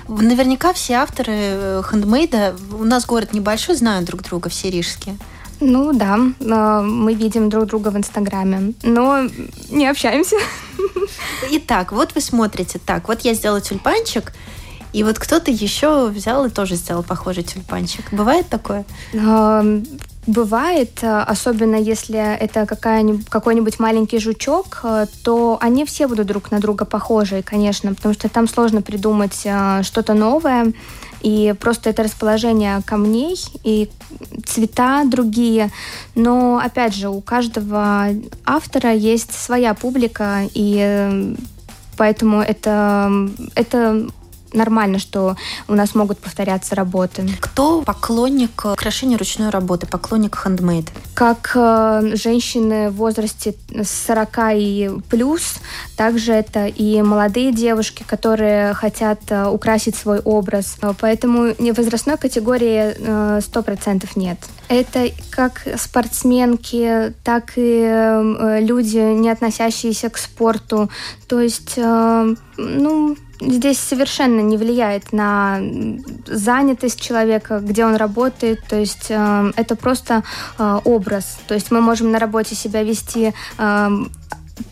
Наверняка 0.09 0.73
все 0.73 0.95
авторы 0.95 1.33
э, 1.35 1.83
хендмейда, 1.89 2.57
у 2.79 2.85
нас 2.85 3.07
город 3.07 3.33
небольшой, 3.33 3.77
знают 3.77 4.07
друг 4.07 4.23
друга, 4.23 4.49
все 4.49 4.71
рижские. 4.71 5.17
Ну 5.61 5.93
да, 5.93 6.17
мы 6.83 7.15
видим 7.15 7.49
друг 7.49 7.67
друга 7.67 7.89
в 7.89 7.97
Инстаграме, 7.97 8.75
но 8.83 9.23
не 9.71 9.87
общаемся. 9.89 10.37
Итак, 11.51 11.93
вот 11.93 12.15
вы 12.15 12.21
смотрите, 12.21 12.79
так, 12.79 13.09
вот 13.09 13.23
я 13.23 13.35
сделала 13.35 13.61
тюльпанчик, 13.61 14.33
и 14.93 15.03
вот 15.03 15.19
кто-то 15.19 15.51
еще 15.51 16.09
взял 16.09 16.45
и 16.47 16.51
тоже 16.51 16.75
сделал 16.75 17.03
похожий 17.03 17.43
тюльпанчик. 17.43 18.13
Бывает 18.13 18.49
такое? 18.49 18.85
Бывает, 20.27 20.99
э, 21.03 21.21
особенно 21.21 21.77
если 21.77 22.19
это 22.19 22.67
какой-нибудь 22.67 23.79
маленький 23.79 24.19
жучок, 24.19 24.81
э, 24.83 25.07
то 25.23 25.57
они 25.61 25.85
все 25.85 26.09
будут 26.09 26.27
друг 26.27 26.51
на 26.51 26.59
друга 26.59 26.85
похожи, 26.85 27.43
конечно, 27.43 27.95
потому 27.95 28.13
что 28.13 28.29
там 28.29 28.49
сложно 28.49 28.83
придумать 28.83 29.43
э, 29.45 29.83
что-то 29.85 30.15
новое. 30.15 30.73
И 31.23 31.55
просто 31.61 31.91
это 31.91 32.03
расположение 32.03 32.83
камней 32.85 33.37
и 33.63 33.89
цвета 34.45 35.05
другие. 35.05 35.71
Но, 36.15 36.59
опять 36.59 36.95
же, 36.95 37.09
у 37.09 37.21
каждого 37.21 38.09
автора 38.45 38.93
есть 38.93 39.33
своя 39.33 39.75
публика, 39.75 40.43
и 40.55 41.37
поэтому 41.97 42.41
это, 42.41 43.11
это 43.55 44.09
нормально, 44.53 44.99
что 44.99 45.37
у 45.69 45.75
нас 45.75 45.95
могут 45.95 46.19
повторяться 46.19 46.75
работы. 46.75 47.29
Кто 47.41 47.83
поклонник 47.83 48.65
украшения 48.65 49.19
ручной 49.19 49.51
работы, 49.51 49.87
поклонник 49.87 50.37
хендмейд? 50.37 50.87
Как 51.15 51.53
э, 51.55 52.13
женщины 52.15 52.91
в 52.91 52.97
возрасте 52.97 53.55
40 53.83 54.29
и 54.55 54.91
плюс, 55.09 55.57
также 55.97 56.33
это 56.33 56.67
и 56.67 57.03
молодые 57.03 57.53
девушки, 57.53 58.05
которые 58.07 58.75
хотят 58.75 59.21
э, 59.29 59.47
украсить 59.47 59.97
свой 59.97 60.21
образ. 60.21 60.79
Поэтому 61.01 61.55
возрастной 61.59 62.17
категории 62.17 62.95
э, 62.97 63.41
100% 63.41 64.09
нет. 64.17 64.39
Это 64.69 65.11
как 65.31 65.63
спортсменки, 65.77 67.15
так 67.23 67.53
и 67.57 67.83
э, 67.85 68.61
люди, 68.61 68.99
не 68.99 69.31
относящиеся 69.31 70.11
к 70.11 70.19
спорту. 70.19 70.91
То 71.29 71.41
есть, 71.41 71.75
э, 71.77 72.35
ну, 72.57 73.17
здесь 73.41 73.79
совершенно 73.79 74.41
не 74.41 74.57
влияет 74.57 75.13
на 75.13 75.61
занятость 76.27 77.01
человека, 77.01 77.61
где 77.63 77.85
он 77.85 77.97
работает. 77.97 78.65
То 78.69 78.77
есть 78.77 79.07
э, 79.11 79.53
это 79.57 79.77
просто 79.77 80.23
э, 80.59 80.81
образ. 80.85 81.39
То 81.47 81.55
есть 81.55 81.71
мы 81.71 81.81
можем 81.81 82.11
на 82.11 82.19
работе 82.19 82.55
себя 82.55 82.83
вести 82.83 83.33
э, 83.59 83.89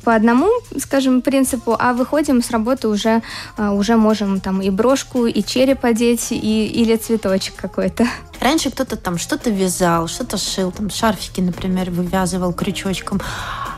по 0.03 0.15
одному, 0.15 0.49
скажем, 0.79 1.23
принципу, 1.23 1.77
а 1.79 1.93
выходим 1.93 2.43
с 2.43 2.51
работы 2.51 2.89
уже, 2.89 3.23
э, 3.57 3.69
уже 3.69 3.97
можем 3.97 4.41
там 4.41 4.63
и 4.63 4.71
брошку, 4.71 5.27
и 5.27 5.43
череп 5.43 5.85
одеть, 5.85 6.33
и, 6.33 6.67
или 6.67 6.97
цветочек 6.97 7.55
какой-то. 7.57 8.07
Раньше 8.45 8.71
кто-то 8.71 8.97
там 8.97 9.17
что-то 9.17 9.49
вязал, 9.49 10.07
что-то 10.07 10.37
шил, 10.37 10.71
там 10.71 10.91
шарфики, 10.91 11.41
например, 11.41 11.91
вывязывал 11.91 12.53
крючочком. 12.53 13.23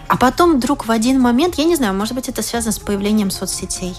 А 0.08 0.16
потом 0.16 0.56
вдруг 0.56 0.86
в 0.86 0.90
один 0.90 1.20
момент, 1.20 1.54
я 1.54 1.64
не 1.64 1.76
знаю, 1.76 1.94
может 1.94 2.14
быть, 2.14 2.28
это 2.28 2.42
связано 2.42 2.72
с 2.72 2.78
появлением 2.80 3.30
соцсетей, 3.30 3.94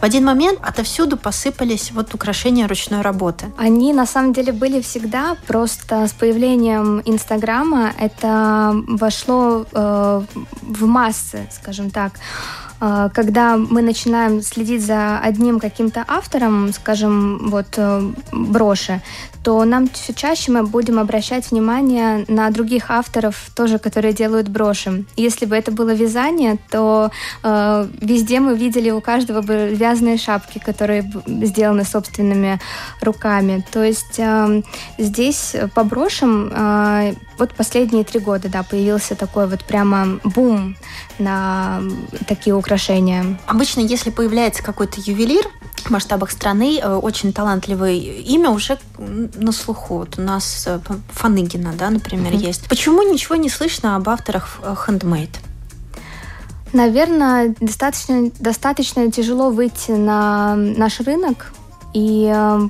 в 0.00 0.04
один 0.04 0.24
момент 0.24 0.60
отовсюду 0.62 1.16
посыпались 1.16 1.90
вот 1.90 2.14
украшения 2.14 2.68
ручной 2.68 3.00
работы. 3.00 3.46
Они 3.58 3.92
на 3.92 4.06
самом 4.06 4.32
деле 4.32 4.52
были 4.52 4.80
всегда, 4.80 5.36
просто 5.48 6.06
с 6.06 6.12
появлением 6.12 7.02
Инстаграма 7.04 7.92
это 7.98 8.74
вошло 8.86 9.66
э, 9.72 10.22
в 10.62 10.86
массы, 10.86 11.48
скажем 11.50 11.90
так. 11.90 12.12
А, 12.84 13.10
когда 13.10 13.56
мы 13.56 13.80
начинаем 13.80 14.42
следить 14.42 14.84
за 14.84 15.20
одним 15.20 15.60
каким-то 15.60 16.04
автором, 16.08 16.72
скажем, 16.72 17.48
вот 17.48 17.74
э, 17.76 18.12
броши, 18.32 19.00
то 19.44 19.64
нам 19.64 19.88
все 19.88 20.12
чаще 20.12 20.50
мы 20.50 20.64
будем 20.64 20.98
обращать 20.98 21.52
внимание 21.52 22.24
на 22.26 22.50
других 22.50 22.90
авторов, 22.90 23.50
тоже, 23.54 23.78
которые 23.78 24.12
делают 24.12 24.48
броши. 24.48 25.04
Если 25.16 25.46
бы 25.46 25.54
это 25.54 25.70
было 25.70 25.94
вязание, 25.94 26.58
то 26.70 27.12
э, 27.44 27.88
везде 28.00 28.40
мы 28.40 28.56
видели 28.56 28.90
у 28.90 29.00
каждого 29.00 29.42
бы 29.42 29.68
вязаные 29.72 30.18
шапки, 30.18 30.58
которые 30.58 31.08
сделаны 31.26 31.84
собственными 31.84 32.58
руками. 33.00 33.64
То 33.70 33.84
есть 33.84 34.18
э, 34.18 34.62
здесь 34.98 35.54
по 35.76 35.84
брошам 35.84 36.50
э, 36.52 37.14
вот 37.38 37.54
последние 37.54 38.02
три 38.02 38.18
года, 38.18 38.48
да, 38.48 38.64
появился 38.64 39.14
такой 39.14 39.46
вот 39.46 39.64
прямо 39.64 40.18
бум 40.24 40.76
на 41.18 41.80
такие 42.26 42.54
украшения 42.54 42.71
украшения. 42.72 43.38
Обычно, 43.46 43.80
если 43.80 44.08
появляется 44.08 44.62
какой-то 44.62 44.98
ювелир 44.98 45.44
в 45.84 45.90
масштабах 45.90 46.30
страны, 46.30 46.80
э, 46.82 46.94
очень 46.94 47.32
талантливое 47.32 47.92
имя 47.92 48.48
уже 48.48 48.78
на 48.98 49.52
слуху. 49.52 49.98
Вот 49.98 50.18
у 50.18 50.22
нас 50.22 50.64
э, 50.66 50.80
Фаныгина, 51.10 51.74
да, 51.78 51.90
например, 51.90 52.32
mm-hmm. 52.32 52.48
есть. 52.48 52.68
Почему 52.68 53.02
ничего 53.02 53.34
не 53.36 53.50
слышно 53.50 53.96
об 53.96 54.08
авторах 54.08 54.60
handmade? 54.86 55.36
Наверное, 56.72 57.54
достаточно, 57.60 58.30
достаточно 58.40 59.12
тяжело 59.12 59.50
выйти 59.50 59.90
на 59.90 60.56
наш 60.56 61.00
рынок 61.00 61.52
и 61.92 62.32
э, 62.34 62.68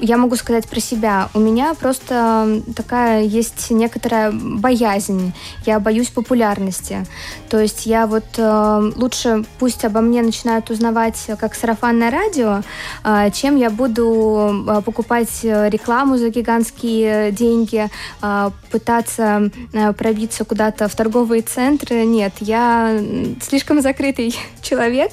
я 0.00 0.16
могу 0.16 0.36
сказать 0.36 0.68
про 0.68 0.80
себя. 0.80 1.28
У 1.34 1.40
меня 1.40 1.74
просто 1.74 2.62
такая 2.74 3.22
есть 3.22 3.70
некоторая 3.70 4.32
боязнь. 4.32 5.32
Я 5.66 5.80
боюсь 5.80 6.08
популярности. 6.08 7.06
То 7.48 7.58
есть 7.58 7.86
я 7.86 8.06
вот 8.06 8.24
э, 8.36 8.90
лучше 8.96 9.44
пусть 9.58 9.84
обо 9.84 10.00
мне 10.00 10.22
начинают 10.22 10.70
узнавать 10.70 11.18
как 11.38 11.54
сарафанное 11.54 12.10
радио, 12.10 12.62
э, 13.04 13.30
чем 13.32 13.56
я 13.56 13.70
буду 13.70 14.64
э, 14.68 14.82
покупать 14.82 15.42
рекламу 15.42 16.16
за 16.16 16.30
гигантские 16.30 17.32
деньги, 17.32 17.88
э, 18.22 18.50
пытаться 18.70 19.50
э, 19.72 19.92
пробиться 19.92 20.44
куда-то 20.44 20.88
в 20.88 20.94
торговые 20.94 21.42
центры. 21.42 22.04
Нет, 22.04 22.32
я 22.40 23.00
слишком 23.40 23.80
закрытый 23.82 24.34
человек, 24.62 25.12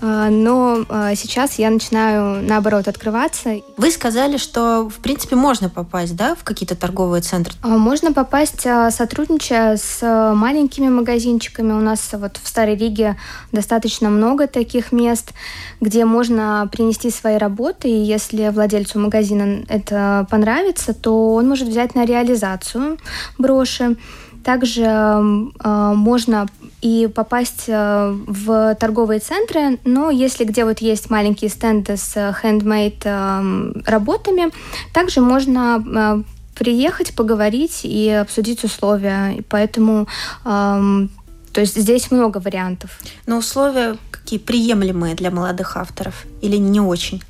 э, 0.00 0.28
но 0.30 0.84
э, 0.88 1.14
сейчас 1.16 1.58
я 1.58 1.70
начинаю 1.70 2.42
наоборот 2.42 2.88
открываться. 2.88 3.56
Вы 3.82 3.90
сказали, 3.90 4.36
что, 4.36 4.88
в 4.88 5.00
принципе, 5.00 5.34
можно 5.34 5.68
попасть, 5.68 6.14
да, 6.14 6.36
в 6.36 6.44
какие-то 6.44 6.76
торговые 6.76 7.20
центры? 7.20 7.52
А, 7.62 7.66
можно 7.66 8.12
попасть, 8.12 8.64
а, 8.64 8.92
сотрудничая 8.92 9.76
с 9.76 9.98
а, 10.02 10.34
маленькими 10.34 10.88
магазинчиками. 10.88 11.72
У 11.72 11.80
нас 11.80 12.10
вот 12.12 12.38
в 12.40 12.46
Старой 12.46 12.76
Риге 12.76 13.16
достаточно 13.50 14.08
много 14.08 14.46
таких 14.46 14.92
мест, 14.92 15.32
где 15.80 16.04
можно 16.04 16.68
принести 16.70 17.10
свои 17.10 17.38
работы, 17.38 17.88
и 17.88 18.04
если 18.04 18.50
владельцу 18.50 19.00
магазина 19.00 19.64
это 19.68 20.28
понравится, 20.30 20.94
то 20.94 21.34
он 21.34 21.48
может 21.48 21.66
взять 21.66 21.96
на 21.96 22.04
реализацию 22.04 22.98
броши. 23.36 23.96
Также 24.44 24.82
э, 24.84 25.92
можно 25.94 26.46
и 26.80 27.08
попасть 27.14 27.64
э, 27.68 28.16
в 28.26 28.74
торговые 28.74 29.20
центры, 29.20 29.78
но 29.84 30.10
если 30.10 30.44
где 30.44 30.64
вот 30.64 30.80
есть 30.80 31.10
маленькие 31.10 31.50
стенды 31.50 31.96
с 31.96 32.16
handmade 32.16 33.02
э, 33.04 33.82
работами, 33.86 34.50
также 34.92 35.20
можно 35.20 35.82
э, 35.84 36.22
приехать, 36.54 37.14
поговорить 37.14 37.80
и 37.84 38.08
обсудить 38.10 38.64
условия. 38.64 39.36
И 39.38 39.42
поэтому 39.42 40.08
э, 40.44 41.06
то 41.52 41.60
есть 41.60 41.76
здесь 41.76 42.10
много 42.10 42.38
вариантов. 42.38 42.98
Но 43.26 43.38
условия 43.38 43.96
какие 44.10 44.38
приемлемые 44.38 45.14
для 45.14 45.30
молодых 45.30 45.76
авторов 45.76 46.24
или 46.40 46.56
не 46.56 46.80
очень? 46.80 47.22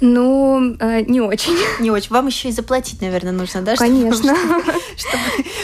Ну, 0.00 0.76
э, 0.78 1.02
не 1.02 1.20
очень. 1.20 1.56
Не 1.80 1.90
очень. 1.90 2.10
Вам 2.10 2.26
еще 2.26 2.48
и 2.48 2.52
заплатить, 2.52 3.00
наверное, 3.00 3.32
нужно, 3.32 3.62
да? 3.62 3.76
Конечно. 3.76 4.34
Чтобы, 4.34 4.72
чтобы 4.96 5.22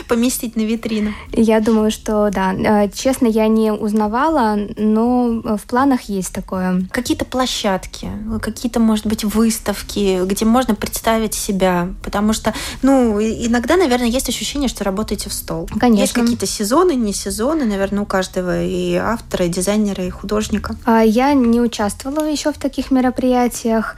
поместить 0.09 0.57
на 0.57 0.63
витрину. 0.63 1.15
Я 1.33 1.61
думаю, 1.61 1.91
что 1.91 2.31
да. 2.31 2.53
Э, 2.55 2.91
честно, 2.91 3.27
я 3.27 3.49
не 3.49 3.73
узнавала, 3.73 4.59
но 4.77 5.57
в 5.57 5.63
планах 5.67 6.03
есть 6.03 6.33
такое. 6.33 6.83
Какие-то 6.91 7.25
площадки, 7.25 8.09
какие-то, 8.43 8.81
может 8.81 9.07
быть, 9.07 9.25
выставки, 9.25 10.25
где 10.25 10.45
можно 10.45 10.75
представить 10.75 11.35
себя. 11.35 11.89
Потому 12.03 12.33
что, 12.33 12.55
ну, 12.83 13.21
иногда, 13.21 13.77
наверное, 13.77 14.09
есть 14.09 14.29
ощущение, 14.29 14.69
что 14.69 14.85
работаете 14.85 15.31
в 15.31 15.33
стол. 15.33 15.69
Конечно. 15.79 16.03
Есть 16.03 16.13
какие-то 16.13 16.47
сезоны, 16.47 16.93
не 16.93 17.13
сезоны, 17.13 17.65
наверное, 17.65 18.03
у 18.03 18.07
каждого 18.07 18.63
и 18.63 18.95
автора, 18.95 19.47
и 19.47 19.49
дизайнера, 19.49 20.05
и 20.05 20.11
художника. 20.11 20.77
А 20.85 21.03
я 21.03 21.33
не 21.35 21.61
участвовала 21.61 22.29
еще 22.29 22.53
в 22.53 22.59
таких 22.59 22.91
мероприятиях 22.91 23.86
странах. 23.87 23.97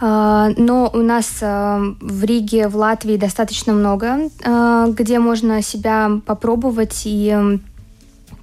А, 0.00 0.50
но 0.56 0.90
у 0.92 0.98
нас 0.98 1.38
а, 1.42 1.80
в 2.00 2.24
Риге, 2.24 2.68
в 2.68 2.76
Латвии 2.76 3.16
достаточно 3.16 3.72
много, 3.72 4.28
а, 4.44 4.88
где 4.88 5.18
можно 5.18 5.62
себя 5.62 6.20
попробовать 6.26 7.02
и 7.04 7.58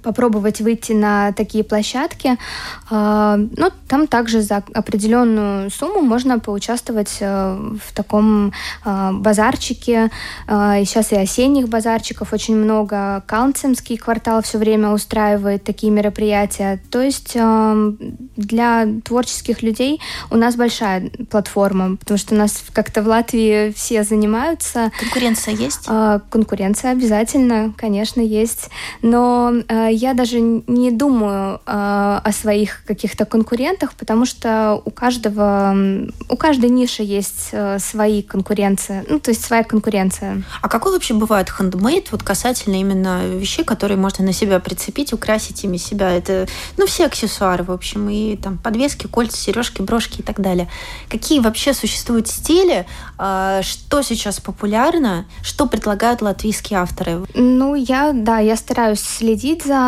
попробовать 0.04 0.60
выйти 0.60 0.92
на 0.92 1.32
такие 1.32 1.64
площадки. 1.64 2.38
А, 2.90 3.36
ну, 3.36 3.70
там 3.88 4.06
также 4.06 4.42
за 4.42 4.62
определенную 4.74 5.70
сумму 5.70 6.02
можно 6.02 6.38
поучаствовать 6.38 7.16
э, 7.20 7.58
в 7.82 7.94
таком 7.94 8.52
а, 8.84 9.12
базарчике. 9.12 10.10
А, 10.46 10.78
и 10.78 10.84
сейчас 10.84 11.12
и 11.12 11.16
осенних 11.16 11.68
базарчиков 11.68 12.32
очень 12.32 12.56
много. 12.56 13.22
Каунцемский 13.26 13.96
квартал 13.96 14.42
все 14.42 14.58
время 14.58 14.90
устраивает 14.90 15.64
такие 15.64 15.90
мероприятия. 15.90 16.80
То 16.90 17.00
есть 17.00 17.34
для 17.34 18.86
творческих 19.04 19.62
людей 19.62 20.00
у 20.30 20.36
нас 20.36 20.56
большая 20.56 21.10
платформа, 21.30 21.96
потому 21.96 22.18
что 22.18 22.34
у 22.34 22.38
нас 22.38 22.62
как-то 22.72 23.02
в 23.02 23.06
Латвии 23.06 23.72
все 23.72 24.02
занимаются. 24.04 24.92
Конкуренция 25.00 25.54
есть? 25.54 25.88
Конкуренция 26.30 26.90
обязательно, 26.92 27.72
конечно, 27.76 28.20
есть. 28.20 28.68
Но 29.00 29.52
я 29.94 30.14
даже 30.14 30.40
не 30.40 30.90
думаю 30.90 31.60
о 31.66 32.30
своих 32.32 32.84
каких-то 32.86 33.24
конкурентах, 33.24 33.94
потому 33.94 34.26
что 34.26 34.80
у 34.84 34.90
каждого, 34.90 35.76
у 36.28 36.36
каждой 36.36 36.70
ниши 36.70 37.02
есть 37.02 37.52
свои 37.78 38.22
конкуренции, 38.22 39.04
ну, 39.08 39.20
то 39.20 39.30
есть 39.30 39.44
своя 39.44 39.64
конкуренция. 39.64 40.42
А 40.60 40.68
какой 40.68 40.92
вообще 40.92 41.14
бывает 41.14 41.50
хендмейд 41.50 42.12
вот 42.12 42.22
касательно 42.22 42.76
именно 42.76 43.26
вещей, 43.26 43.64
которые 43.64 43.96
можно 43.96 44.24
на 44.24 44.32
себя 44.32 44.60
прицепить, 44.60 45.12
украсить 45.12 45.64
ими 45.64 45.76
себя? 45.76 46.10
Это, 46.10 46.46
ну, 46.76 46.86
все 46.86 47.06
аксессуары, 47.06 47.64
в 47.64 47.70
общем, 47.70 48.08
и 48.08 48.36
там 48.36 48.58
подвески, 48.58 49.06
кольца, 49.06 49.36
сережки, 49.36 49.82
брошки 49.82 50.20
и 50.20 50.22
так 50.22 50.40
далее. 50.40 50.68
Какие 51.08 51.40
вообще 51.40 51.74
существуют 51.74 52.28
стили, 52.28 52.86
а, 53.18 53.62
что 53.62 54.02
сейчас 54.02 54.40
популярно, 54.40 55.26
что 55.42 55.66
предлагают 55.66 56.22
латвийские 56.22 56.78
авторы? 56.78 57.22
Ну, 57.34 57.74
я, 57.74 58.12
да, 58.12 58.38
я 58.38 58.56
стараюсь 58.56 59.00
следить 59.00 59.64
за 59.64 59.74
э, 59.74 59.83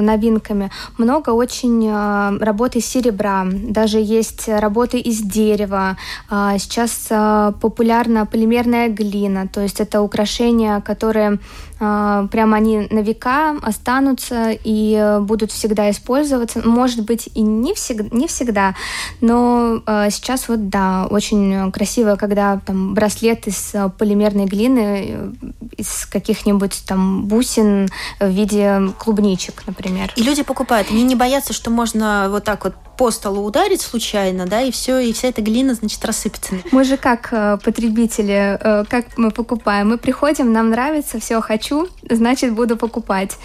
новинками. 0.00 0.70
Много 0.98 1.30
очень 1.30 1.86
э, 1.86 2.44
работы 2.44 2.78
из 2.78 2.86
серебра, 2.86 3.44
даже 3.46 3.98
есть 3.98 4.48
работы 4.48 4.98
из 4.98 5.20
дерева. 5.20 5.96
Э, 6.30 6.58
сейчас 6.58 7.08
э, 7.10 7.52
популярна 7.60 8.26
полимерная 8.26 8.88
глина, 8.88 9.48
то 9.48 9.60
есть 9.60 9.80
это 9.80 10.00
украшения, 10.00 10.80
которые 10.80 11.38
э, 11.84 12.28
прямо 12.30 12.56
они 12.56 12.86
на 12.90 13.00
века 13.00 13.56
останутся 13.62 14.50
и 14.64 15.18
будут 15.20 15.52
всегда 15.52 15.90
использоваться. 15.90 16.66
Может 16.66 17.04
быть, 17.04 17.28
и 17.34 17.42
не, 17.42 17.74
всег 17.74 18.12
не 18.12 18.26
всегда, 18.26 18.74
но 19.20 19.82
э, 19.86 20.08
сейчас 20.10 20.48
вот, 20.48 20.68
да, 20.68 21.06
очень 21.10 21.70
красиво, 21.72 22.16
когда 22.16 22.60
там 22.64 22.94
браслет 22.94 23.46
из 23.46 23.74
э, 23.74 23.90
полимерной 23.98 24.46
глины, 24.46 25.06
э, 25.08 25.32
из 25.76 26.06
каких-нибудь 26.06 26.84
там 26.86 27.24
бусин 27.24 27.88
в 28.20 28.28
виде 28.28 28.80
клубничек, 28.98 29.62
например. 29.66 30.12
И 30.16 30.22
люди 30.22 30.42
покупают. 30.42 30.90
Они 30.90 31.02
не 31.02 31.14
боятся, 31.14 31.52
что 31.52 31.70
можно 31.70 32.28
вот 32.30 32.44
так 32.44 32.64
вот 32.64 32.74
по 32.96 33.10
столу 33.10 33.44
ударить 33.44 33.80
случайно, 33.80 34.46
да, 34.46 34.62
и 34.62 34.70
все, 34.70 34.98
и 34.98 35.12
вся 35.12 35.28
эта 35.28 35.42
глина, 35.42 35.74
значит, 35.74 36.04
рассыпется. 36.04 36.54
Мы 36.70 36.84
же 36.84 36.96
как 36.96 37.28
э, 37.32 37.58
потребители, 37.62 38.58
э, 38.60 38.84
как 38.88 39.06
мы 39.16 39.30
покупаем? 39.30 39.88
Мы 39.88 39.98
приходим, 39.98 40.52
нам 40.52 40.70
нравится, 40.70 41.18
все, 41.18 41.40
хочу, 41.40 41.88
значит, 42.08 42.52
буду 42.52 42.76
покупать. 42.76 43.36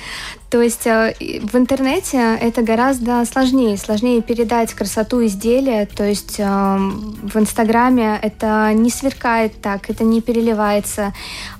То 0.49 0.61
есть 0.61 0.87
э, 0.87 1.15
в 1.19 1.55
интернете 1.55 2.37
это 2.39 2.61
гораздо 2.61 3.25
сложнее, 3.25 3.77
сложнее 3.77 4.21
передать 4.21 4.73
красоту 4.73 5.25
изделия. 5.25 5.85
То 5.85 6.03
есть 6.03 6.39
в 6.39 7.37
Инстаграме 7.37 8.19
это 8.21 8.71
не 8.73 8.89
сверкает 8.89 9.61
так, 9.61 9.89
это 9.89 10.03
не 10.03 10.21
переливается. 10.21 11.13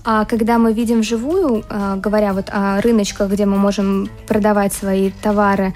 А 0.04 0.25
когда 0.25 0.58
мы 0.58 0.73
видим 0.73 1.02
вживую, 1.02 1.63
говоря 1.97 2.34
вот 2.34 2.49
о 2.52 2.82
рыночках, 2.82 3.32
где 3.32 3.45
мы 3.45 3.58
можем 3.58 4.10
продавать 4.28 4.73
свои 4.73 5.12
товары, 5.12 5.73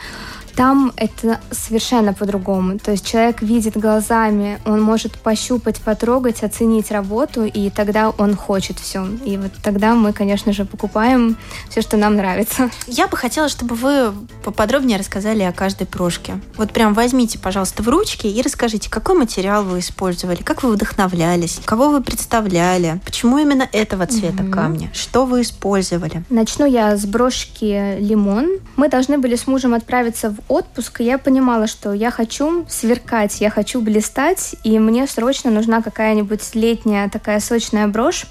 там 0.56 0.94
это 0.96 1.40
совершенно 1.52 2.14
по-другому. 2.14 2.80
То 2.80 2.92
есть 2.92 3.06
человек 3.06 3.42
видит 3.42 3.78
глазами, 3.78 4.60
он 4.66 4.82
может 4.82 5.14
пощупать, 5.14 5.82
потрогать, 5.82 6.44
оценить 6.44 6.92
работу, 6.92 7.44
и 7.44 7.70
тогда 7.70 8.10
он 8.10 8.36
хочет 8.36 8.80
все. 8.80 9.08
И 9.26 9.38
вот 9.38 9.52
тогда 9.64 9.94
мы, 9.96 10.14
конечно 10.14 10.54
же, 10.54 10.66
покупаем 10.66 11.38
все, 11.70 11.82
что 11.82 11.98
нам 11.98 12.16
нравится. 12.16 12.70
Я 12.88 13.08
бы 13.08 13.18
хотела, 13.18 13.50
чтобы 13.50 13.76
вы 13.76 14.14
поподробнее 14.44 14.98
рассказали 14.98 15.44
о 15.44 15.52
каждой 15.52 15.88
прошке. 15.88 16.40
Вот 16.58 16.72
прям 16.72 16.94
возьмите, 16.94 17.40
пожалуйста, 17.40 17.84
в 17.84 17.90
ручки 17.90 18.28
и 18.28 18.42
расскажите, 18.42 18.90
какой 18.90 19.18
материал 19.18 19.64
вы 19.64 19.80
использовали, 19.80 20.42
как 20.44 20.64
вы 20.64 20.74
вдохновлялись, 20.74 21.60
кого 21.66 21.90
вы 21.90 22.02
представляли, 22.02 23.00
почему 23.06 23.38
именно 23.38 23.68
этого 23.72 24.06
цвета 24.06 24.44
mm-hmm. 24.44 24.52
камня, 24.52 24.92
что 24.94 25.26
вы 25.26 25.42
использовали. 25.42 26.24
Начну 26.30 26.66
я 26.66 26.96
с 26.96 27.06
брошки 27.06 28.00
лимон. 28.00 28.60
Мы 28.76 28.90
должны 28.90 29.18
были 29.18 29.36
с 29.36 29.48
мужем 29.48 29.74
отправиться 29.74 30.30
в 30.30 30.43
отпуск, 30.48 31.02
я 31.02 31.18
понимала, 31.18 31.68
что 31.68 31.94
я 31.94 32.12
хочу 32.12 32.66
сверкать, 32.70 33.42
я 33.42 33.50
хочу 33.50 33.82
блистать, 33.82 34.56
и 34.64 34.80
мне 34.80 35.08
срочно 35.08 35.52
нужна 35.52 35.82
какая-нибудь 35.82 36.56
летняя 36.56 37.10
такая 37.10 37.40
сочная 37.40 37.88
брошь. 37.88 38.26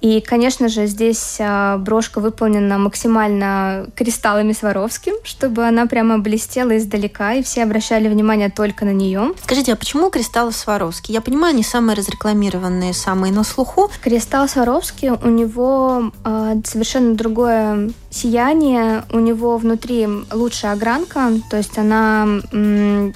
И, 0.00 0.20
конечно 0.20 0.68
же, 0.68 0.86
здесь 0.86 1.38
а, 1.40 1.76
брошка 1.78 2.20
выполнена 2.20 2.78
максимально 2.78 3.88
кристаллами 3.94 4.52
Сваровским, 4.52 5.14
чтобы 5.24 5.66
она 5.66 5.86
прямо 5.86 6.18
блестела 6.18 6.76
издалека, 6.76 7.34
и 7.34 7.42
все 7.42 7.64
обращали 7.64 8.08
внимание 8.08 8.48
только 8.48 8.84
на 8.84 8.92
нее. 8.92 9.32
Скажите, 9.42 9.72
а 9.72 9.76
почему 9.76 10.10
кристаллы 10.10 10.52
Сваровский? 10.52 11.14
Я 11.14 11.20
понимаю, 11.20 11.54
они 11.54 11.62
самые 11.62 11.96
разрекламированные, 11.96 12.94
самые 12.94 13.32
на 13.32 13.44
слуху. 13.44 13.90
Кристалл 14.00 14.48
Сваровский, 14.48 15.10
у 15.10 15.28
него 15.28 16.12
э, 16.24 16.54
совершенно 16.64 17.14
другое 17.14 17.90
сияние, 18.10 19.04
у 19.12 19.18
него 19.18 19.58
внутри 19.58 20.08
лучшая 20.32 20.72
огранка, 20.72 21.30
то 21.50 21.56
есть 21.56 21.76
она 21.76 22.26
м, 22.52 23.14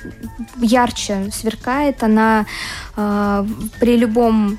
ярче 0.61 1.31
сверкает, 1.33 2.03
она 2.03 2.47
при 2.95 3.97
любом 3.97 4.59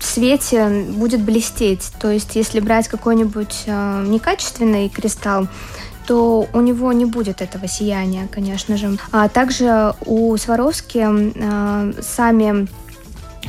свете 0.00 0.84
будет 0.90 1.20
блестеть. 1.20 1.92
То 2.00 2.10
есть 2.10 2.36
если 2.36 2.60
брать 2.60 2.88
какой-нибудь 2.88 3.64
э, 3.66 4.04
некачественный 4.06 4.88
кристалл, 4.88 5.48
то 6.06 6.46
у 6.52 6.60
него 6.60 6.92
не 6.92 7.04
будет 7.04 7.42
этого 7.42 7.66
сияния, 7.66 8.28
конечно 8.30 8.76
же. 8.76 8.96
А 9.10 9.28
также 9.28 9.94
у 10.04 10.36
Сваровски 10.36 11.04
э, 11.04 11.92
сами 12.00 12.68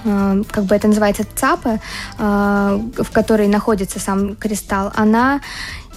как 0.04 0.66
бы 0.66 0.76
это 0.76 0.88
называется 0.88 1.26
цапа, 1.36 1.80
в 2.20 3.12
которой 3.12 3.48
находится 3.48 4.00
сам 4.00 4.36
кристалл, 4.36 4.92
она 4.96 5.42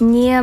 не 0.00 0.40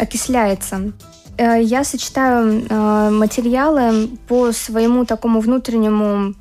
окисляется. 0.00 0.92
Э, 1.36 1.60
я 1.62 1.84
сочетаю 1.84 2.64
материалы 3.12 4.08
по 4.28 4.52
своему 4.52 5.04
такому 5.04 5.40
внутреннему 5.40 6.34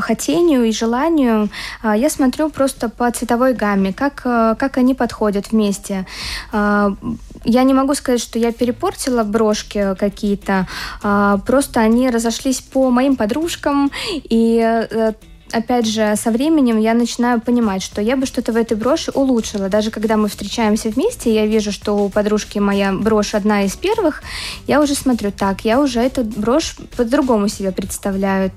хотению 0.00 0.64
и 0.64 0.72
желанию. 0.72 1.48
Я 1.82 2.10
смотрю 2.10 2.50
просто 2.50 2.88
по 2.88 3.10
цветовой 3.10 3.54
гамме, 3.54 3.92
как, 3.92 4.22
как 4.22 4.78
они 4.78 4.94
подходят 4.94 5.52
вместе. 5.52 6.06
Я 6.52 7.62
не 7.62 7.74
могу 7.74 7.94
сказать, 7.94 8.20
что 8.20 8.38
я 8.38 8.52
перепортила 8.52 9.22
брошки 9.22 9.94
какие-то, 9.98 10.66
просто 11.46 11.80
они 11.80 12.10
разошлись 12.10 12.60
по 12.60 12.90
моим 12.90 13.16
подружкам, 13.16 13.90
и 14.12 15.14
опять 15.52 15.86
же, 15.86 16.14
со 16.16 16.30
временем 16.30 16.78
я 16.78 16.94
начинаю 16.94 17.40
понимать, 17.40 17.82
что 17.82 18.00
я 18.00 18.16
бы 18.16 18.26
что-то 18.26 18.52
в 18.52 18.56
этой 18.56 18.76
броши 18.76 19.10
улучшила. 19.12 19.68
Даже 19.68 19.90
когда 19.90 20.16
мы 20.16 20.28
встречаемся 20.28 20.88
вместе, 20.88 21.34
я 21.34 21.46
вижу, 21.46 21.72
что 21.72 21.96
у 21.96 22.08
подружки 22.08 22.58
моя 22.58 22.92
брошь 22.92 23.34
одна 23.34 23.62
из 23.64 23.76
первых, 23.76 24.22
я 24.66 24.80
уже 24.80 24.94
смотрю, 24.94 25.32
так, 25.32 25.64
я 25.64 25.80
уже 25.80 26.00
эту 26.00 26.24
брошь 26.24 26.76
по-другому 26.96 27.48
себе 27.48 27.72
представляю. 27.72 28.50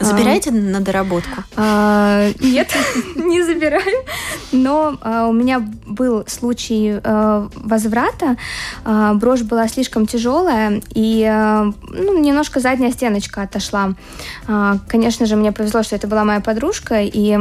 Забираете 0.00 0.50
а, 0.50 0.52
на 0.52 0.80
доработку? 0.80 1.42
А, 1.56 2.30
нет, 2.40 2.68
не 3.16 3.42
забираю. 3.42 4.04
Но 4.52 4.96
а, 5.00 5.26
у 5.26 5.32
меня 5.32 5.60
был 5.86 6.24
случай 6.26 7.00
а, 7.02 7.48
возврата. 7.54 8.36
А, 8.84 9.14
брошь 9.14 9.42
была 9.42 9.68
слишком 9.68 10.06
тяжелая, 10.06 10.80
и 10.94 11.24
а, 11.28 11.72
ну, 11.88 12.18
немножко 12.18 12.60
задняя 12.60 12.92
стеночка 12.92 13.42
отошла. 13.42 13.94
А, 14.46 14.78
конечно 14.88 15.26
же, 15.26 15.36
мне 15.36 15.52
повезло, 15.52 15.82
что 15.82 15.96
это 15.96 16.06
была 16.06 16.24
моя 16.24 16.40
подружка, 16.40 17.00
и 17.02 17.36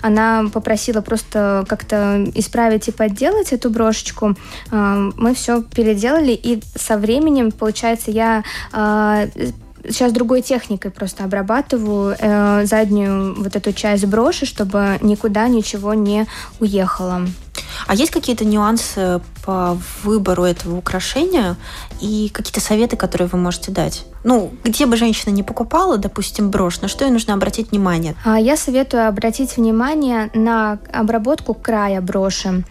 она 0.00 0.44
попросила 0.52 1.00
просто 1.00 1.64
как-то 1.68 2.24
исправить 2.34 2.88
и 2.88 2.92
подделать 2.92 3.52
эту 3.52 3.70
брошечку. 3.70 4.36
А, 4.70 5.10
мы 5.16 5.34
все 5.34 5.62
переделали, 5.62 6.32
и 6.32 6.62
со 6.76 6.96
временем, 6.96 7.52
получается, 7.52 8.10
я 8.10 8.44
а, 8.72 9.26
сейчас 9.84 10.12
другой 10.12 10.42
техникой 10.42 10.90
просто 10.90 11.24
обрабатываю 11.24 12.16
э, 12.18 12.64
заднюю 12.66 13.34
вот 13.42 13.56
эту 13.56 13.72
часть 13.72 14.04
броши, 14.06 14.46
чтобы 14.46 14.98
никуда 15.00 15.48
ничего 15.48 15.94
не 15.94 16.26
уехало. 16.60 17.26
А 17.86 17.94
есть 17.94 18.10
какие-то 18.10 18.44
нюансы 18.44 19.20
по 19.44 19.78
выбору 20.02 20.44
этого 20.44 20.76
украшения 20.76 21.56
и 22.00 22.30
какие-то 22.32 22.60
советы, 22.60 22.96
которые 22.96 23.28
вы 23.28 23.38
можете 23.38 23.72
дать? 23.72 24.06
Ну, 24.24 24.52
где 24.64 24.86
бы 24.86 24.96
женщина 24.96 25.32
не 25.32 25.42
покупала, 25.42 25.98
допустим, 25.98 26.50
брошь, 26.50 26.80
на 26.80 26.88
что 26.88 27.04
ей 27.04 27.10
нужно 27.10 27.34
обратить 27.34 27.72
внимание? 27.72 28.14
А, 28.24 28.38
я 28.38 28.56
советую 28.56 29.08
обратить 29.08 29.56
внимание 29.56 30.30
на 30.34 30.78
обработку 30.92 31.54
края 31.54 32.00
броши, 32.00 32.64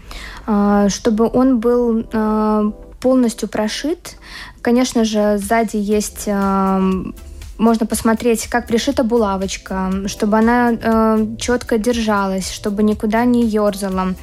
а, 0.45 0.87
чтобы 0.89 1.29
он 1.31 1.59
был 1.59 2.05
а, 2.13 2.71
полностью 3.01 3.49
прошит. 3.49 4.15
Конечно 4.61 5.05
же, 5.05 5.37
сзади 5.39 5.77
есть 5.77 6.23
эм, 6.27 7.15
можно 7.61 7.85
посмотреть, 7.85 8.47
как 8.47 8.67
пришита 8.67 9.03
булавочка, 9.03 9.91
чтобы 10.07 10.39
она 10.39 10.71
э, 10.73 11.27
четко 11.39 11.77
держалась, 11.77 12.51
чтобы 12.51 12.83
никуда 12.83 13.23
не 13.25 13.45
ерзала. 13.45 14.15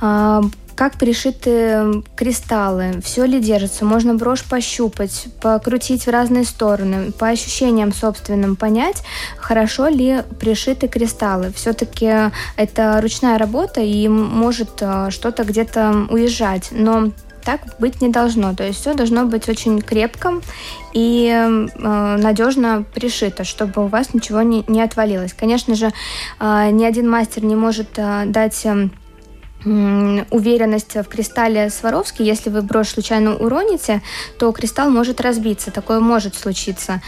Э, 0.00 0.42
как 0.74 0.96
пришиты 0.98 2.02
кристаллы, 2.16 3.00
все 3.04 3.24
ли 3.24 3.40
держится, 3.40 3.84
можно 3.84 4.14
брошь 4.14 4.44
пощупать, 4.44 5.26
покрутить 5.40 6.06
в 6.06 6.10
разные 6.10 6.44
стороны, 6.44 7.12
по 7.12 7.28
ощущениям 7.28 7.92
собственным 7.92 8.56
понять, 8.56 9.02
хорошо 9.36 9.88
ли 9.88 10.22
пришиты 10.40 10.88
кристаллы. 10.88 11.52
Все-таки 11.52 12.30
это 12.56 13.00
ручная 13.02 13.38
работа 13.38 13.80
и 13.80 14.08
может 14.08 14.70
э, 14.80 15.10
что-то 15.10 15.44
где-то 15.44 16.06
уезжать, 16.10 16.68
но 16.70 17.10
так 17.44 17.60
быть 17.78 18.00
не 18.00 18.08
должно. 18.08 18.54
То 18.54 18.64
есть 18.64 18.80
все 18.80 18.94
должно 18.94 19.24
быть 19.24 19.48
очень 19.48 19.80
крепко 19.80 20.40
и 20.92 21.28
э, 21.28 22.16
надежно 22.16 22.84
пришито, 22.94 23.44
чтобы 23.44 23.84
у 23.84 23.86
вас 23.88 24.14
ничего 24.14 24.42
не, 24.42 24.64
не 24.68 24.82
отвалилось. 24.82 25.32
Конечно 25.32 25.74
же, 25.74 25.92
э, 26.40 26.70
ни 26.70 26.84
один 26.84 27.08
мастер 27.08 27.44
не 27.44 27.56
может 27.56 27.90
э, 27.96 28.24
дать 28.26 28.64
э, 28.64 28.88
уверенность 29.64 30.94
в 30.94 31.04
кристалле 31.04 31.70
Сваровски. 31.70 32.22
Если 32.22 32.50
вы 32.50 32.62
брошь 32.62 32.88
случайно 32.88 33.36
уроните, 33.36 34.02
то 34.38 34.50
кристалл 34.52 34.90
может 34.90 35.20
разбиться. 35.20 35.70
Такое 35.70 36.00
может 36.00 36.34
случиться. 36.34 37.00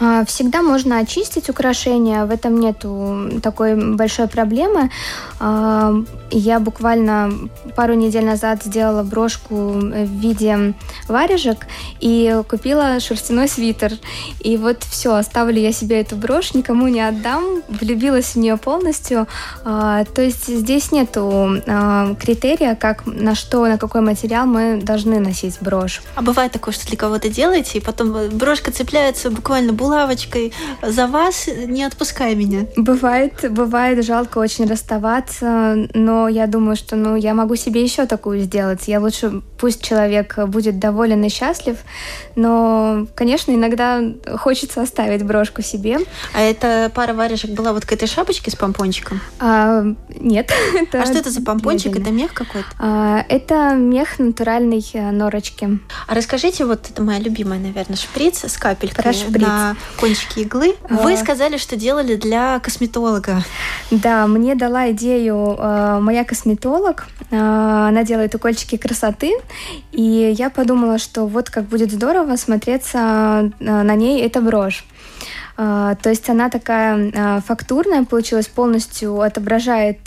А, 0.00 0.24
всегда 0.24 0.62
можно 0.62 0.98
очистить 0.98 1.50
украшения, 1.50 2.24
в 2.24 2.30
этом 2.30 2.58
нету 2.58 3.40
такой 3.42 3.94
большой 3.94 4.28
проблемы. 4.28 4.90
А, 5.38 5.94
я 6.30 6.58
буквально 6.58 7.30
пару 7.76 7.94
недель 7.94 8.24
назад 8.24 8.62
сделала 8.64 9.02
брошку 9.02 9.54
в 9.54 10.04
виде 10.04 10.74
варежек 11.06 11.66
и 12.00 12.42
купила 12.48 12.98
шерстяной 12.98 13.48
свитер. 13.48 13.92
И 14.40 14.56
вот 14.56 14.82
все, 14.84 15.14
оставлю 15.14 15.60
я 15.60 15.72
себе 15.72 16.00
эту 16.00 16.16
брошь, 16.16 16.54
никому 16.54 16.88
не 16.88 17.06
отдам, 17.06 17.62
влюбилась 17.68 18.34
в 18.34 18.36
нее 18.36 18.56
полностью. 18.56 19.26
А, 19.64 20.04
то 20.04 20.22
есть 20.22 20.46
здесь 20.46 20.92
нету 20.92 21.60
критерия, 22.18 22.74
как 22.74 23.04
на 23.06 23.34
что, 23.34 23.66
на 23.66 23.76
какой 23.76 24.00
материал 24.00 24.46
мы 24.46 24.80
должны 24.82 25.20
носить 25.20 25.58
брошь. 25.60 26.00
А 26.14 26.22
бывает 26.22 26.52
такое, 26.52 26.72
что 26.72 26.86
для 26.86 26.96
кого-то 26.96 27.28
делаете, 27.28 27.78
и 27.78 27.80
потом 27.82 28.30
брошка 28.30 28.72
цепляется 28.72 29.30
буквально 29.30 29.72
булавкой 29.72 29.89
булавочкой 29.90 30.52
за 30.82 31.06
вас, 31.08 31.48
не 31.66 31.82
отпускай 31.82 32.36
меня. 32.36 32.66
Бывает, 32.76 33.50
бывает 33.50 34.04
жалко 34.04 34.38
очень 34.38 34.66
расставаться, 34.66 35.88
но 35.94 36.28
я 36.28 36.46
думаю, 36.46 36.76
что 36.76 36.94
ну, 36.94 37.16
я 37.16 37.34
могу 37.34 37.56
себе 37.56 37.82
еще 37.82 38.06
такую 38.06 38.40
сделать. 38.40 38.86
Я 38.86 39.00
лучше, 39.00 39.42
пусть 39.58 39.82
человек 39.82 40.38
будет 40.46 40.78
доволен 40.78 41.24
и 41.24 41.28
счастлив, 41.28 41.78
но, 42.36 43.06
конечно, 43.16 43.50
иногда 43.50 44.00
хочется 44.38 44.82
оставить 44.82 45.24
брошку 45.24 45.62
себе. 45.62 45.98
А 46.34 46.40
эта 46.40 46.90
пара 46.94 47.12
варежек 47.12 47.50
была 47.50 47.72
вот 47.72 47.84
к 47.84 47.92
этой 47.92 48.06
шапочке 48.06 48.52
с 48.52 48.54
помпончиком? 48.54 49.20
А, 49.40 49.84
нет. 50.20 50.52
Это 50.80 51.02
а 51.02 51.06
что 51.06 51.18
это 51.18 51.30
за 51.30 51.42
помпончик? 51.42 51.96
Это 51.96 52.10
мех 52.10 52.32
какой-то? 52.32 52.68
А, 52.78 53.24
это 53.28 53.74
мех 53.74 54.18
натуральной 54.18 54.84
э, 54.92 55.10
норочки. 55.10 55.80
А 56.06 56.14
расскажите, 56.14 56.64
вот 56.64 56.88
это 56.90 57.02
моя 57.02 57.18
любимая, 57.18 57.58
наверное, 57.58 57.96
шприц 57.96 58.44
с 58.44 58.56
капелькой 58.56 59.02
Про 59.02 59.12
шприц. 59.12 59.46
на 59.46 59.76
кончики 59.98 60.40
иглы. 60.40 60.76
Вы 60.88 61.16
сказали, 61.16 61.56
что 61.56 61.76
делали 61.76 62.16
для 62.16 62.58
косметолога. 62.60 63.42
Да, 63.90 64.26
мне 64.26 64.54
дала 64.54 64.90
идею 64.92 65.56
э, 65.58 65.98
моя 66.00 66.24
косметолог. 66.24 67.06
Э, 67.30 67.36
она 67.88 68.02
делает 68.04 68.34
укольчики 68.34 68.76
красоты. 68.76 69.32
И 69.92 70.34
я 70.36 70.50
подумала, 70.50 70.98
что 70.98 71.26
вот 71.26 71.50
как 71.50 71.64
будет 71.64 71.90
здорово 71.92 72.36
смотреться 72.36 73.52
на 73.58 73.94
ней 73.94 74.22
эта 74.22 74.40
брошь. 74.40 74.84
То 75.56 75.98
есть 76.06 76.30
она 76.30 76.48
такая 76.48 77.42
фактурная 77.46 78.04
получилась, 78.04 78.48
полностью 78.48 79.20
отображает 79.20 79.98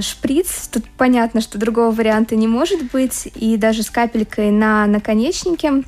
шприц. 0.00 0.68
Тут 0.72 0.84
понятно, 0.96 1.42
что 1.42 1.58
другого 1.58 1.90
варианта 1.90 2.34
не 2.34 2.48
может 2.48 2.90
быть. 2.90 3.28
И 3.34 3.58
даже 3.58 3.82
с 3.82 3.90
капелькой 3.90 4.50
на 4.50 4.86
наконечнике 4.86 5.82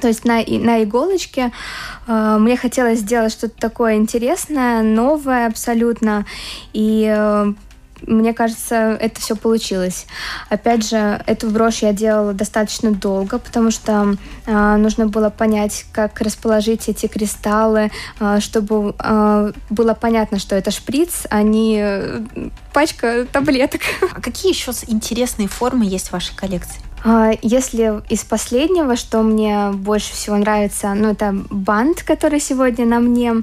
то 0.00 0.08
есть 0.08 0.24
на, 0.24 0.36
на 0.36 0.82
иголочке 0.82 1.52
э, 2.06 2.36
мне 2.38 2.56
хотелось 2.56 3.00
сделать 3.00 3.32
что-то 3.32 3.54
такое 3.58 3.96
интересное, 3.96 4.82
новое 4.82 5.46
абсолютно. 5.46 6.24
И 6.72 7.06
э, 7.14 7.52
мне 8.06 8.32
кажется, 8.32 8.96
это 9.00 9.20
все 9.20 9.36
получилось. 9.36 10.06
Опять 10.48 10.88
же, 10.88 11.22
эту 11.26 11.50
брошь 11.50 11.78
я 11.78 11.92
делала 11.92 12.32
достаточно 12.32 12.90
долго, 12.90 13.38
потому 13.38 13.70
что 13.70 14.16
э, 14.46 14.76
нужно 14.76 15.06
было 15.06 15.30
понять, 15.30 15.84
как 15.92 16.20
расположить 16.20 16.88
эти 16.88 17.06
кристаллы, 17.06 17.90
э, 18.20 18.40
чтобы 18.40 18.94
э, 18.98 19.52
было 19.70 19.94
понятно, 19.94 20.38
что 20.38 20.56
это 20.56 20.70
шприц, 20.70 21.26
а 21.30 21.42
не 21.42 21.78
э, 21.80 22.20
пачка 22.72 23.26
таблеток. 23.30 23.82
А 24.14 24.20
какие 24.20 24.52
еще 24.52 24.72
интересные 24.88 25.48
формы 25.48 25.84
есть 25.84 26.08
в 26.08 26.12
вашей 26.12 26.34
коллекции? 26.36 26.91
А, 27.04 27.32
если 27.42 28.02
из 28.08 28.24
последнего, 28.24 28.96
что 28.96 29.22
мне 29.22 29.70
больше 29.72 30.12
всего 30.12 30.36
нравится, 30.36 30.94
ну, 30.94 31.10
это 31.10 31.34
бант, 31.50 32.02
который 32.02 32.40
сегодня 32.40 32.86
на 32.86 33.00
мне. 33.00 33.42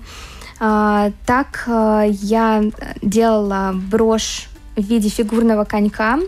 А, 0.59 1.11
так 1.25 1.63
а, 1.67 2.03
я 2.03 2.63
делала 3.01 3.73
брошь 3.73 4.47
в 4.75 4.81
виде 4.81 5.09
фигурного 5.09 5.65
конька. 5.65 6.19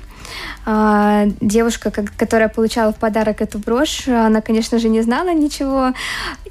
Девушка, 0.66 1.92
которая 1.92 2.48
получала 2.48 2.94
в 2.94 2.98
подарок 2.98 3.42
эту 3.42 3.60
брошь, 3.60 4.08
она, 4.08 4.42
конечно 4.42 4.78
же, 4.78 4.88
не 4.88 5.02
знала 5.02 5.34
ничего 5.34 5.94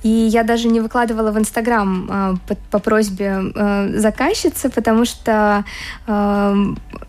и 0.02 0.08
я 0.08 0.44
даже 0.44 0.68
не 0.68 0.80
выкладывала 0.80 1.30
в 1.30 1.38
Инстаграм 1.38 2.08
э, 2.10 2.34
по, 2.48 2.54
по 2.70 2.78
просьбе 2.78 3.52
э, 3.54 3.98
заказчицы, 3.98 4.70
потому 4.70 5.04
что 5.04 5.64
э, 6.06 6.54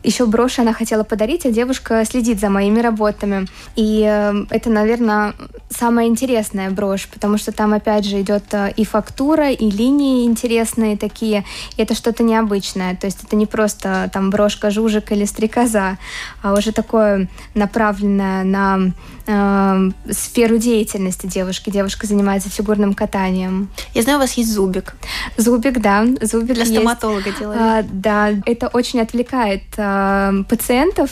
еще 0.04 0.26
брошь 0.26 0.60
она 0.60 0.74
хотела 0.74 1.04
подарить, 1.04 1.46
а 1.46 1.52
девушка 1.52 2.04
следит 2.06 2.40
за 2.40 2.50
моими 2.50 2.80
работами. 2.82 3.48
И 3.76 4.02
это, 4.50 4.70
наверное, 4.70 5.34
самая 5.70 6.08
интересная 6.08 6.70
брошь, 6.70 7.08
потому 7.08 7.38
что 7.38 7.52
там, 7.52 7.74
опять 7.74 8.06
же, 8.06 8.20
идет 8.22 8.44
и 8.76 8.84
фактура, 8.84 9.52
и 9.52 9.70
линии 9.70 10.26
интересные 10.26 10.98
такие. 10.98 11.46
И 11.78 11.82
это 11.82 11.94
что-то 11.94 12.24
необычное. 12.24 12.96
То 12.96 13.06
есть 13.06 13.24
это 13.24 13.36
не 13.36 13.46
просто 13.46 14.10
там 14.12 14.32
брошка, 14.32 14.70
жужик 14.70 15.12
или 15.12 15.26
стрекоза, 15.26 15.98
а 16.42 16.54
уже 16.54 16.72
такое 16.72 17.30
направленное 17.54 18.44
на 18.44 18.92
э, 19.32 19.92
сферу 20.12 20.58
деятельности 20.58 21.28
девушки. 21.28 21.70
Девушка 21.70 22.08
занимается 22.08 22.50
фигурным 22.50 22.94
катанием. 22.94 23.70
Я 23.94 24.02
знаю, 24.02 24.18
у 24.18 24.22
вас 24.22 24.34
есть 24.34 24.52
зубик. 24.52 24.96
Зубик, 25.38 25.80
да. 25.80 26.06
Зубик 26.22 26.54
Для 26.54 26.64
есть. 26.64 26.74
стоматолога 26.74 27.32
делали. 27.38 27.58
А, 27.60 27.84
да, 27.92 28.32
это 28.46 28.68
очень 28.68 29.00
отвлекает 29.00 29.64
а, 29.78 30.34
пациентов 30.50 31.12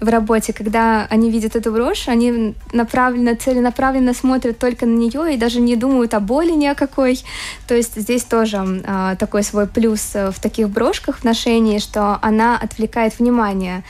в 0.00 0.08
работе, 0.08 0.52
когда 0.52 1.06
они 1.10 1.30
видят 1.30 1.56
эту 1.56 1.72
брошь, 1.72 2.08
они 2.08 2.54
направленно, 2.72 3.36
целенаправленно 3.36 4.14
смотрят 4.14 4.58
только 4.58 4.86
на 4.86 4.96
нее 4.96 5.34
и 5.34 5.36
даже 5.36 5.60
не 5.60 5.76
думают 5.76 6.14
о 6.14 6.20
боли 6.20 6.52
ни 6.52 6.66
о 6.66 6.74
какой. 6.74 7.20
То 7.68 7.74
есть 7.74 8.00
здесь 8.00 8.24
тоже 8.24 8.82
а, 8.86 9.16
такой 9.16 9.42
свой 9.42 9.66
плюс 9.66 10.14
в 10.14 10.34
таких 10.40 10.70
брошках 10.70 11.18
в 11.18 11.24
ношении, 11.24 11.78
что 11.78 12.18
она 12.22 12.56
отвлекает 12.56 13.18
внимание. 13.18 13.84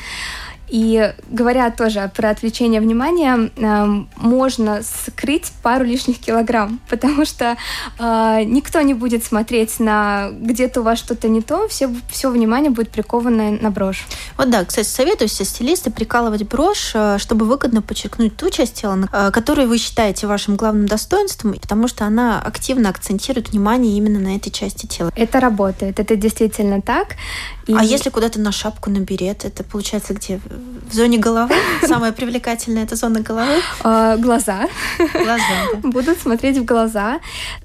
И 0.71 1.13
говоря 1.29 1.71
тоже 1.71 2.11
про 2.15 2.31
отвлечение 2.31 2.81
внимания, 2.81 3.51
э, 3.57 4.05
можно 4.17 4.83
скрыть 4.83 5.53
пару 5.63 5.85
лишних 5.85 6.19
килограмм, 6.19 6.81
потому 6.89 7.25
что 7.25 7.57
э, 7.99 8.43
никто 8.45 8.81
не 8.81 8.95
будет 8.95 9.25
смотреть 9.25 9.81
на 9.81 10.31
где-то 10.31 10.81
у 10.81 10.85
вас 10.85 10.99
что-то 10.99 11.29
не 11.29 11.43
то, 11.43 11.67
все, 11.69 11.91
все 12.09 12.31
внимание 12.31 12.71
будет 12.71 12.91
приковано 12.91 13.51
на 13.51 13.71
брошь. 13.71 14.07
Вот 14.37 14.51
да, 14.51 14.65
кстати, 14.65 14.87
советую 14.87 15.29
все 15.29 15.45
стилисты 15.45 15.91
прикалывать 15.91 16.45
брошь, 16.45 16.93
э, 16.95 17.19
чтобы 17.19 17.47
выгодно 17.47 17.83
подчеркнуть 17.83 18.37
ту 18.37 18.49
часть 18.51 18.75
тела, 18.75 19.09
э, 19.13 19.31
которую 19.33 19.69
вы 19.69 19.79
считаете 19.79 20.29
вашим 20.29 20.55
главным 20.55 20.87
достоинством, 20.87 21.55
потому 21.55 21.89
что 21.89 22.05
она 22.05 22.41
активно 22.41 22.91
акцентирует 22.91 23.51
внимание 23.51 23.97
именно 23.97 24.21
на 24.21 24.37
этой 24.37 24.51
части 24.51 24.87
тела. 24.87 25.11
Это 25.17 25.41
работает, 25.41 25.99
это 25.99 26.15
действительно 26.15 26.81
так. 26.81 27.17
И... 27.67 27.75
А 27.75 27.83
если 27.83 28.11
куда-то 28.11 28.39
на 28.41 28.53
шапку, 28.53 28.91
на 28.91 28.99
берет, 28.99 29.45
это 29.45 29.65
получается 29.65 30.15
где? 30.15 30.41
В 30.91 30.93
зоне 30.93 31.19
головы? 31.19 31.55
Самая 31.87 32.11
привлекательная 32.11 32.83
это 32.83 32.97
зона 32.97 33.21
головы? 33.21 33.61
А, 33.83 34.17
глаза. 34.17 34.69
Глаза, 34.99 35.79
Будут 35.83 36.19
смотреть 36.19 36.59
в 36.59 36.65
глаза. 36.65 37.21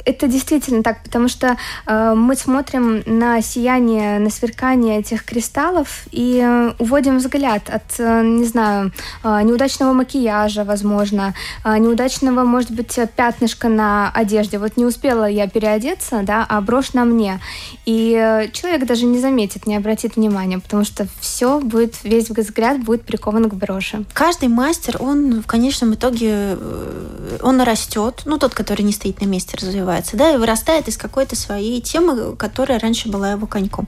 Это 0.05 0.27
действительно 0.27 0.83
так, 0.83 1.03
потому 1.03 1.27
что 1.27 1.57
э, 1.87 2.13
мы 2.15 2.35
смотрим 2.35 3.03
на 3.05 3.41
сияние, 3.41 4.19
на 4.19 4.29
сверкание 4.29 4.99
этих 4.99 5.25
кристаллов 5.25 6.05
и 6.11 6.39
э, 6.41 6.73
уводим 6.79 7.17
взгляд 7.17 7.69
от, 7.69 7.99
э, 7.99 8.21
не 8.23 8.45
знаю, 8.45 8.91
неудачного 9.23 9.93
макияжа, 9.93 10.63
возможно, 10.63 11.33
неудачного, 11.65 12.43
может 12.43 12.71
быть, 12.71 12.97
пятнышка 13.15 13.67
на 13.67 14.11
одежде. 14.11 14.57
Вот 14.57 14.77
не 14.77 14.85
успела 14.85 15.25
я 15.25 15.47
переодеться, 15.47 16.21
да, 16.23 16.45
а 16.47 16.61
брошь 16.61 16.93
на 16.93 17.05
мне. 17.05 17.39
И 17.85 18.49
человек 18.53 18.85
даже 18.85 19.05
не 19.05 19.19
заметит, 19.19 19.67
не 19.67 19.75
обратит 19.75 20.15
внимания, 20.15 20.59
потому 20.59 20.85
что 20.85 21.07
все 21.19 21.59
будет, 21.59 21.95
весь 22.03 22.29
взгляд 22.29 22.79
будет 22.85 23.03
прикован 23.03 23.49
к 23.49 23.53
броши. 23.53 24.05
Каждый 24.13 24.47
мастер, 24.47 24.97
он 24.99 25.41
в 25.41 25.47
конечном 25.47 25.95
итоге, 25.95 26.55
э, 26.57 27.37
он 27.41 27.61
растет, 27.61 28.21
ну, 28.25 28.37
тот, 28.37 28.53
который 28.53 28.83
не 28.83 28.93
стоит 28.93 29.19
на 29.19 29.25
месте, 29.25 29.57
развивается, 29.57 30.15
да, 30.15 30.33
и 30.33 30.37
вырастает 30.37 30.87
из 30.87 30.95
какой-то 30.95 31.35
своей 31.35 31.81
темы, 31.81 32.35
которая 32.37 32.79
раньше 32.79 33.09
была 33.09 33.31
его 33.31 33.47
коньком. 33.47 33.87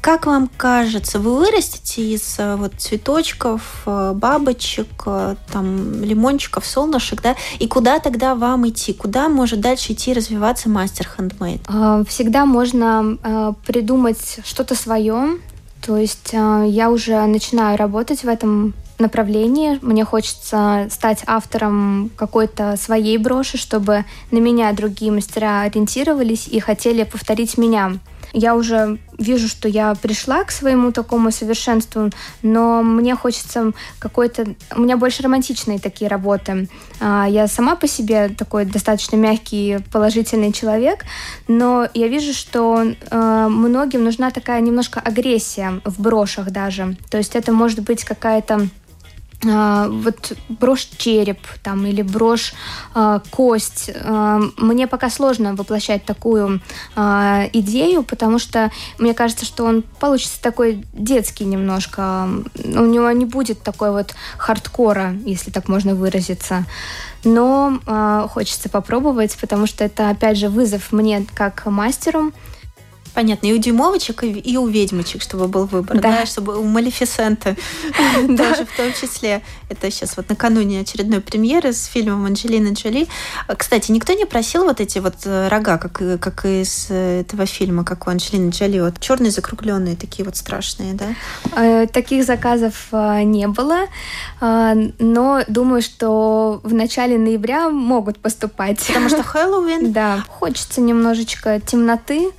Как 0.00 0.26
вам 0.26 0.50
кажется, 0.56 1.20
вы 1.20 1.36
вырастете 1.36 2.02
из 2.02 2.36
э, 2.38 2.56
вот 2.56 2.72
цветочков, 2.78 3.82
э, 3.86 4.12
бабочек, 4.14 4.88
там 5.52 6.02
лимончиков, 6.02 6.64
солнышек, 6.64 7.22
да? 7.22 7.36
И 7.58 7.68
куда 7.68 7.98
тогда 7.98 8.34
вам 8.34 8.68
идти? 8.68 8.92
Куда 8.94 9.28
может 9.28 9.60
дальше 9.60 9.92
идти 9.92 10.12
развиваться 10.12 10.68
мастер 10.68 11.06
хендмейд? 11.06 11.60
А, 11.68 12.02
всегда 12.04 12.46
можно 12.46 13.54
придумать 13.66 14.40
что-то 14.44 14.74
свое. 14.74 15.38
То 15.84 15.96
есть 15.96 16.30
а, 16.32 16.64
я 16.64 16.90
уже 16.90 17.24
начинаю 17.26 17.76
работать 17.76 18.22
в 18.24 18.28
этом 18.28 18.74
направлении. 18.98 19.78
Мне 19.82 20.04
хочется 20.04 20.86
стать 20.90 21.22
автором 21.26 22.10
какой-то 22.16 22.76
своей 22.76 23.18
броши, 23.18 23.58
чтобы 23.58 24.04
на 24.30 24.38
меня 24.38 24.72
другие 24.72 25.10
мастера 25.10 25.62
ориентировались 25.62 26.46
и 26.46 26.60
хотели 26.60 27.02
повторить 27.02 27.58
меня 27.58 27.98
я 28.32 28.54
уже 28.54 28.98
вижу, 29.18 29.48
что 29.48 29.68
я 29.68 29.94
пришла 29.94 30.44
к 30.44 30.50
своему 30.50 30.92
такому 30.92 31.30
совершенству, 31.30 32.10
но 32.42 32.82
мне 32.82 33.14
хочется 33.14 33.72
какой-то... 33.98 34.54
У 34.74 34.80
меня 34.80 34.96
больше 34.96 35.22
романтичные 35.22 35.78
такие 35.78 36.08
работы. 36.08 36.68
А, 37.00 37.26
я 37.28 37.46
сама 37.46 37.76
по 37.76 37.86
себе 37.86 38.28
такой 38.30 38.64
достаточно 38.64 39.16
мягкий, 39.16 39.78
положительный 39.92 40.52
человек, 40.52 41.04
но 41.48 41.88
я 41.94 42.08
вижу, 42.08 42.32
что 42.32 42.84
а, 43.10 43.48
многим 43.48 44.04
нужна 44.04 44.30
такая 44.30 44.60
немножко 44.60 45.00
агрессия 45.00 45.80
в 45.84 46.00
брошах 46.00 46.50
даже. 46.50 46.96
То 47.10 47.18
есть 47.18 47.36
это 47.36 47.52
может 47.52 47.80
быть 47.80 48.04
какая-то 48.04 48.68
вот 49.44 50.32
брошь 50.48 50.88
череп 50.98 51.40
там 51.62 51.84
или 51.86 52.02
брошь 52.02 52.54
э, 52.94 53.20
кость. 53.30 53.90
Э, 53.92 54.40
мне 54.56 54.86
пока 54.86 55.10
сложно 55.10 55.54
воплощать 55.56 56.04
такую 56.04 56.60
э, 56.94 57.48
идею, 57.52 58.04
потому 58.04 58.38
что 58.38 58.70
мне 58.98 59.14
кажется, 59.14 59.44
что 59.44 59.64
он 59.64 59.82
получится 59.82 60.40
такой 60.40 60.84
детский 60.92 61.44
немножко. 61.44 62.28
У 62.64 62.84
него 62.84 63.10
не 63.10 63.24
будет 63.24 63.62
такой 63.62 63.90
вот 63.90 64.14
хардкора, 64.38 65.16
если 65.24 65.50
так 65.50 65.68
можно 65.68 65.94
выразиться. 65.94 66.64
Но 67.24 67.80
э, 67.86 68.26
хочется 68.30 68.68
попробовать, 68.68 69.36
потому 69.40 69.66
что 69.66 69.84
это 69.84 70.10
опять 70.10 70.36
же 70.36 70.48
вызов 70.48 70.92
мне 70.92 71.26
как 71.34 71.66
мастеру. 71.66 72.32
Понятно. 73.14 73.46
И 73.46 73.52
у 73.52 73.58
дюймовочек, 73.58 74.24
и 74.24 74.56
у 74.56 74.66
ведьмочек, 74.66 75.22
чтобы 75.22 75.48
был 75.48 75.66
выбор. 75.66 76.00
Да. 76.00 76.20
да 76.20 76.26
чтобы 76.26 76.58
у 76.58 76.64
Малефисента 76.64 77.56
тоже 78.26 78.66
в 78.66 78.76
том 78.76 78.92
числе. 78.98 79.42
Это 79.68 79.90
сейчас 79.90 80.16
вот 80.16 80.28
накануне 80.28 80.80
очередной 80.80 81.20
премьеры 81.20 81.72
с 81.72 81.86
фильмом 81.86 82.24
Анджелина 82.26 82.72
Джоли. 82.72 83.06
Кстати, 83.56 83.90
никто 83.90 84.12
не 84.12 84.24
просил 84.24 84.64
вот 84.64 84.80
эти 84.80 84.98
вот 84.98 85.14
э, 85.24 85.48
рога, 85.48 85.78
как, 85.78 86.20
как 86.20 86.44
из 86.44 86.86
э, 86.90 87.20
этого 87.20 87.46
фильма, 87.46 87.84
как 87.84 88.06
у 88.06 88.10
Анджелины 88.10 88.50
Джоли. 88.50 88.80
Вот 88.80 89.00
черные 89.00 89.30
закругленные, 89.30 89.96
такие 89.96 90.24
вот 90.24 90.36
страшные, 90.36 90.94
да? 90.94 91.06
Э, 91.56 91.86
таких 91.86 92.24
заказов 92.24 92.88
не 92.92 93.46
было. 93.46 93.86
Но 94.40 95.42
думаю, 95.48 95.82
что 95.82 96.60
в 96.62 96.74
начале 96.74 97.18
ноября 97.18 97.70
могут 97.70 98.18
поступать. 98.18 98.84
Потому 98.86 99.08
что 99.08 99.22
Хэллоуин. 99.22 99.92
Да. 99.92 100.24
Хочется 100.28 100.80
немножечко 100.80 101.60
темноты, 101.60 102.30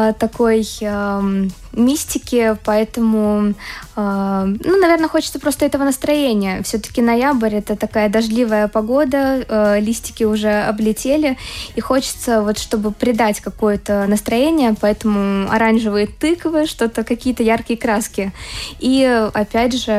Э, 0.00 0.12
такой 0.12 0.66
э, 0.80 1.48
мистики, 1.72 2.56
поэтому, 2.64 3.54
э, 3.96 4.56
ну, 4.64 4.76
наверное, 4.80 5.08
хочется 5.08 5.38
просто 5.38 5.66
этого 5.66 5.84
настроения. 5.84 6.62
Все-таки 6.62 7.02
ноябрь 7.02 7.54
это 7.54 7.76
такая 7.76 8.08
дождливая 8.08 8.68
погода, 8.68 9.44
э, 9.46 9.80
листики 9.80 10.24
уже 10.24 10.50
облетели, 10.62 11.36
и 11.76 11.80
хочется 11.80 12.42
вот, 12.42 12.58
чтобы 12.58 12.92
придать 12.92 13.40
какое-то 13.40 14.06
настроение, 14.06 14.74
поэтому 14.80 15.50
оранжевые 15.50 16.06
тыквы, 16.06 16.66
что-то 16.66 17.04
какие-то 17.04 17.42
яркие 17.42 17.78
краски. 17.78 18.32
И 18.78 19.04
опять 19.34 19.74
же 19.74 19.92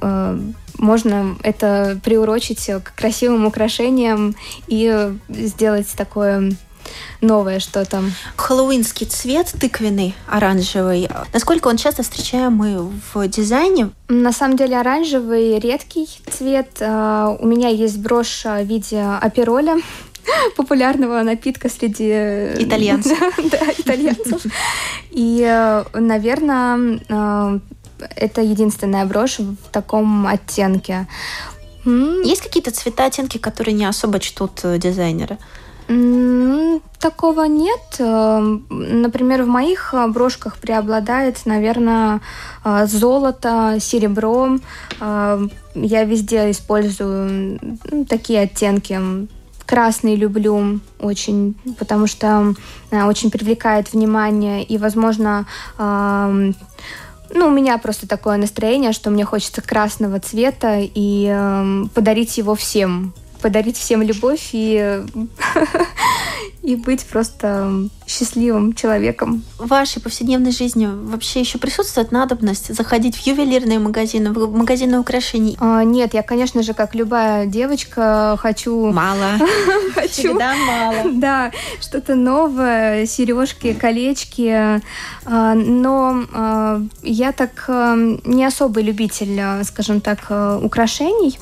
э, 0.00 0.38
можно 0.78 1.36
это 1.42 1.98
приурочить 2.04 2.70
к 2.84 2.94
красивым 2.94 3.46
украшениям 3.46 4.34
и 4.68 5.12
сделать 5.28 5.92
такое 5.96 6.52
новое 7.20 7.60
что-то. 7.60 8.02
Хэллоуинский 8.36 9.06
цвет 9.06 9.52
тыквенный, 9.58 10.14
оранжевый. 10.26 11.08
Насколько 11.32 11.68
он 11.68 11.76
часто 11.76 12.02
встречаемый 12.02 12.76
в 13.12 13.28
дизайне? 13.28 13.90
На 14.08 14.32
самом 14.32 14.56
деле 14.56 14.78
оранжевый 14.78 15.58
редкий 15.58 16.08
цвет. 16.30 16.78
А, 16.80 17.36
у 17.38 17.46
меня 17.46 17.68
есть 17.68 17.98
брошь 17.98 18.44
в 18.44 18.62
виде 18.64 19.00
апероля 19.00 19.76
популярного 20.56 21.22
напитка 21.22 21.68
среди 21.68 22.10
итальянцев. 22.62 23.18
да, 23.50 23.60
итальянцев. 23.76 24.42
И, 25.10 25.82
наверное, 25.94 27.00
а, 27.08 27.58
это 28.16 28.42
единственная 28.42 29.04
брошь 29.04 29.38
в 29.38 29.56
таком 29.72 30.26
оттенке. 30.26 31.06
Есть 31.84 32.42
какие-то 32.42 32.70
цвета, 32.70 33.06
оттенки, 33.06 33.38
которые 33.38 33.74
не 33.74 33.86
особо 33.86 34.20
чтут 34.20 34.60
э, 34.62 34.78
дизайнеры? 34.78 35.38
Такого 35.88 37.44
нет. 37.44 37.96
Эм, 37.98 38.66
например, 38.68 39.44
в 39.44 39.46
моих 39.46 39.94
э, 39.94 40.06
брошках 40.08 40.58
преобладает, 40.58 41.46
наверное, 41.46 42.20
э, 42.64 42.86
золото, 42.86 43.78
серебро. 43.80 44.58
Я 45.00 46.04
везде 46.04 46.50
использую 46.50 47.58
такие 48.08 48.42
оттенки. 48.42 49.00
Красный 49.64 50.16
люблю 50.16 50.80
очень, 50.98 51.54
потому 51.78 52.06
что 52.06 52.54
э, 52.90 53.04
очень 53.04 53.30
привлекает 53.30 53.92
внимание 53.92 54.62
и, 54.62 54.76
возможно, 54.76 55.46
ну, 57.34 57.46
у 57.46 57.50
меня 57.50 57.76
просто 57.78 58.08
такое 58.08 58.38
настроение, 58.38 58.92
что 58.92 59.10
мне 59.10 59.24
хочется 59.24 59.60
красного 59.60 60.18
цвета 60.18 60.78
и 60.80 61.28
э, 61.30 61.84
подарить 61.94 62.38
его 62.38 62.54
всем 62.54 63.12
подарить 63.40 63.76
всем 63.76 64.02
любовь 64.02 64.50
и, 64.52 65.02
и 66.62 66.76
быть 66.76 67.04
просто 67.06 67.88
счастливым 68.06 68.74
человеком. 68.74 69.42
В 69.58 69.68
вашей 69.68 70.00
повседневной 70.02 70.50
жизни 70.50 70.86
вообще 70.86 71.40
еще 71.40 71.58
присутствует 71.58 72.12
надобность 72.12 72.74
заходить 72.74 73.16
в 73.16 73.26
ювелирные 73.26 73.78
магазины, 73.78 74.32
в 74.32 74.56
магазины 74.56 74.98
украшений? 74.98 75.56
А, 75.60 75.84
нет, 75.84 76.14
я, 76.14 76.22
конечно 76.22 76.62
же, 76.62 76.74
как 76.74 76.94
любая 76.94 77.46
девочка, 77.46 78.36
хочу... 78.40 78.90
Мало. 78.92 79.38
хочу... 79.94 80.08
Всегда 80.08 80.54
мало. 80.56 80.98
Да, 81.18 81.52
что-то 81.80 82.14
новое, 82.14 83.06
сережки, 83.06 83.72
колечки. 83.72 84.80
А, 85.24 85.54
но 85.54 86.24
а, 86.32 86.82
я 87.02 87.32
так 87.32 87.64
а, 87.68 87.94
не 88.24 88.44
особый 88.44 88.84
любитель, 88.84 89.64
скажем 89.64 90.00
так, 90.00 90.30
украшений. 90.62 91.38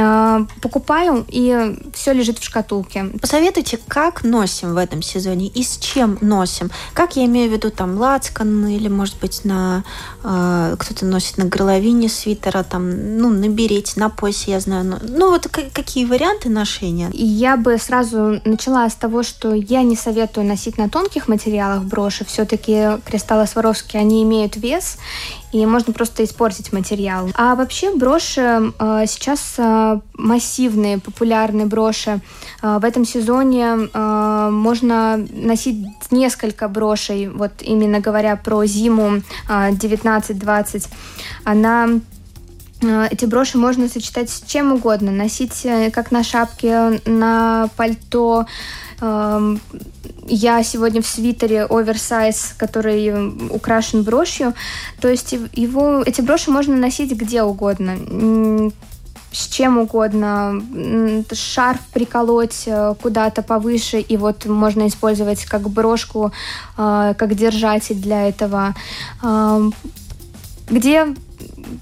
Э, 0.00 0.46
покупаю, 0.62 1.26
и 1.28 1.76
все 1.92 2.12
лежит 2.12 2.38
в 2.38 2.44
шкатулке. 2.44 3.06
Посоветуйте, 3.20 3.80
как 3.88 4.22
носим 4.22 4.74
в 4.74 4.76
этом 4.76 5.02
сезоне 5.02 5.48
и 5.48 5.64
с 5.64 5.76
чем 5.78 6.18
носим. 6.20 6.70
Как 6.92 7.16
я 7.16 7.24
имею 7.24 7.50
в 7.50 7.52
виду, 7.52 7.70
там, 7.72 7.98
лацкан 7.98 8.68
или, 8.68 8.86
может 8.86 9.18
быть, 9.18 9.44
на 9.44 9.82
э, 10.22 10.76
кто-то 10.78 11.04
носит 11.04 11.38
на 11.38 11.46
горловине 11.46 12.08
свитера, 12.08 12.62
там, 12.62 13.18
ну, 13.18 13.28
на 13.28 13.48
берете, 13.48 13.98
на 13.98 14.08
поясе, 14.08 14.52
я 14.52 14.60
знаю. 14.60 14.84
Ну, 14.84 14.98
ну 15.02 15.30
вот 15.30 15.48
какие 15.48 16.04
варианты 16.04 16.48
ношения? 16.48 17.10
Я 17.12 17.56
бы 17.56 17.76
сразу 17.78 18.40
начала 18.44 18.88
с 18.88 18.94
того, 18.94 19.24
что 19.24 19.52
я 19.52 19.82
не 19.82 19.96
советую 19.96 20.46
носить 20.46 20.78
на 20.78 20.88
тонких 20.88 21.26
материалах 21.26 21.82
броши. 21.82 22.24
Все-таки 22.24 23.00
кристаллы 23.04 23.48
Сваровски, 23.48 23.96
они 23.96 24.22
имеют 24.22 24.54
вес, 24.54 24.98
и 25.52 25.64
можно 25.66 25.92
просто 25.92 26.24
испортить 26.24 26.72
материал. 26.72 27.30
А 27.34 27.54
вообще 27.54 27.94
броши 27.94 28.72
э, 28.78 29.04
сейчас 29.06 29.54
э, 29.58 30.00
массивные, 30.14 30.98
популярные 30.98 31.66
броши. 31.66 32.20
Э, 32.62 32.78
в 32.80 32.84
этом 32.84 33.04
сезоне 33.04 33.88
можно 33.98 35.16
носить 35.30 35.86
несколько 36.10 36.68
брошей, 36.68 37.28
вот 37.28 37.52
именно 37.60 38.00
говоря 38.00 38.36
про 38.36 38.64
зиму 38.66 39.22
э, 39.48 39.70
19-20. 39.70 40.88
Она 41.44 41.88
эти 42.80 43.24
броши 43.24 43.58
можно 43.58 43.88
сочетать 43.88 44.30
с 44.30 44.42
чем 44.42 44.72
угодно, 44.72 45.10
носить 45.10 45.64
э, 45.64 45.90
как 45.90 46.12
на 46.12 46.22
шапке, 46.22 47.00
на 47.06 47.68
пальто, 47.76 48.46
эм, 49.00 49.60
я 50.26 50.62
сегодня 50.62 51.02
в 51.02 51.06
свитере 51.06 51.64
оверсайз, 51.64 52.54
который 52.56 53.48
украшен 53.48 54.02
брошью. 54.02 54.54
То 55.00 55.08
есть 55.08 55.32
его, 55.52 56.02
эти 56.02 56.20
броши 56.20 56.50
можно 56.50 56.76
носить 56.76 57.12
где 57.12 57.42
угодно. 57.42 58.72
С 59.30 59.46
чем 59.48 59.78
угодно, 59.78 60.62
шарф 61.32 61.80
приколоть 61.92 62.62
э, 62.66 62.94
куда-то 63.02 63.42
повыше, 63.42 64.00
и 64.00 64.16
вот 64.16 64.46
можно 64.46 64.86
использовать 64.86 65.44
как 65.44 65.68
брошку, 65.68 66.32
э, 66.76 67.14
как 67.18 67.34
держатель 67.34 67.96
для 67.96 68.28
этого. 68.28 68.74
Где, 70.70 71.14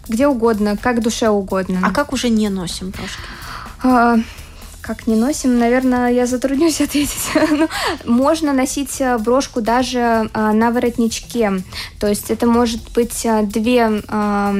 где 0.08 0.26
угодно, 0.26 0.76
как 0.76 1.02
душе 1.02 1.28
угодно. 1.28 1.80
А 1.82 1.90
как 1.90 2.12
уже 2.12 2.28
не 2.28 2.48
носим 2.48 2.90
брошки? 2.90 4.26
Как 4.86 5.08
не 5.08 5.16
носим, 5.16 5.58
наверное, 5.58 6.12
я 6.12 6.26
затруднюсь 6.26 6.80
ответить. 6.80 7.32
ну, 7.50 7.68
можно 8.04 8.52
носить 8.52 9.00
э, 9.00 9.18
брошку 9.18 9.60
даже 9.60 10.30
а, 10.32 10.52
на 10.52 10.70
воротничке. 10.70 11.64
То 11.98 12.06
есть 12.06 12.30
это 12.30 12.46
может 12.46 12.92
быть 12.92 13.26
а, 13.26 13.42
две, 13.42 14.00
а, 14.06 14.54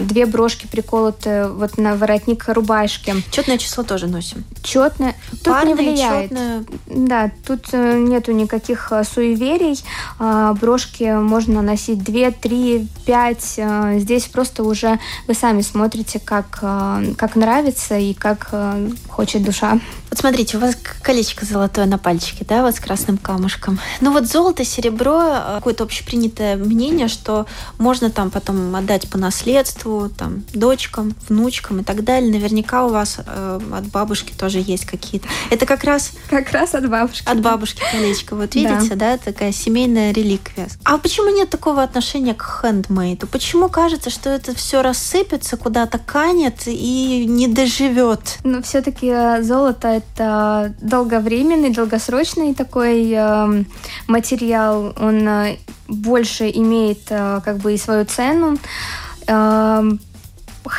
две 0.00 0.24
брошки 0.24 0.66
приколоты 0.66 1.48
вот 1.48 1.76
на 1.76 1.96
воротник 1.96 2.48
рубашки. 2.48 3.14
Четное 3.30 3.58
число 3.58 3.84
тоже 3.84 4.06
носим. 4.06 4.42
Четное. 4.62 5.14
Тут 5.30 5.52
Парное, 5.52 5.74
не 5.74 5.74
влияет. 5.74 6.30
Четное... 6.30 6.64
Да, 6.86 7.30
тут 7.46 7.66
э, 7.72 7.98
нету 7.98 8.32
никаких 8.32 8.90
суеверий. 9.12 9.78
Брошки 10.18 11.20
можно 11.20 11.60
носить 11.60 12.02
2, 12.02 12.30
3, 12.30 12.88
5. 13.04 13.60
Здесь 14.00 14.24
просто 14.26 14.62
уже 14.62 14.98
вы 15.26 15.34
сами 15.34 15.60
смотрите, 15.60 16.18
как, 16.18 16.58
как 16.60 17.36
нравится 17.36 17.98
и 17.98 18.14
как 18.14 18.50
хочет 19.08 19.42
душа 19.42 19.57
душа. 19.58 19.80
Вот 20.10 20.18
смотрите, 20.18 20.56
у 20.56 20.60
вас 20.60 20.74
колечко 21.02 21.44
золотое 21.44 21.84
на 21.84 21.98
пальчике, 21.98 22.44
да, 22.48 22.62
вот 22.62 22.74
с 22.74 22.80
красным 22.80 23.18
камушком. 23.18 23.78
Ну 24.00 24.12
вот 24.12 24.26
золото, 24.26 24.64
серебро, 24.64 25.20
э, 25.22 25.54
какое-то 25.56 25.84
общепринятое 25.84 26.56
мнение, 26.56 27.08
что 27.08 27.46
можно 27.76 28.10
там 28.10 28.30
потом 28.30 28.74
отдать 28.74 29.08
по 29.10 29.18
наследству, 29.18 30.08
там, 30.08 30.44
дочкам, 30.54 31.14
внучкам 31.28 31.80
и 31.80 31.84
так 31.84 32.04
далее. 32.04 32.32
Наверняка 32.32 32.86
у 32.86 32.88
вас 32.88 33.18
э, 33.24 33.60
от 33.70 33.86
бабушки 33.88 34.32
тоже 34.32 34.62
есть 34.64 34.86
какие-то. 34.86 35.28
Это 35.50 35.66
как 35.66 35.84
раз... 35.84 36.12
Как 36.30 36.52
раз 36.52 36.74
от 36.74 36.88
бабушки. 36.88 37.28
От 37.28 37.40
бабушки 37.40 37.82
колечко. 37.92 38.34
Вот 38.34 38.54
видите, 38.54 38.94
да, 38.94 39.12
да 39.12 39.18
такая 39.18 39.52
семейная 39.52 40.12
реликвия. 40.12 40.68
А 40.84 40.96
почему 40.96 41.28
нет 41.28 41.50
такого 41.50 41.82
отношения 41.82 42.32
к 42.32 42.60
хендмейду? 42.62 43.26
Почему 43.26 43.68
кажется, 43.68 44.08
что 44.08 44.30
это 44.30 44.54
все 44.54 44.80
рассыпется, 44.80 45.58
куда-то 45.58 45.98
канет 45.98 46.62
и 46.66 47.26
не 47.28 47.46
доживет? 47.46 48.38
Ну, 48.42 48.62
все-таки 48.62 49.08
э, 49.08 49.42
золото 49.48 49.88
это 49.88 50.74
долговременный, 50.80 51.70
долгосрочный 51.70 52.54
такой 52.54 53.10
э, 53.10 53.64
материал. 54.06 54.94
Он 55.00 55.26
э, 55.26 55.56
больше 55.88 56.50
имеет 56.50 57.00
э, 57.10 57.40
как 57.44 57.56
бы 57.58 57.74
и 57.74 57.78
свою 57.78 58.04
цену. 58.04 58.58
Э, 59.26 59.82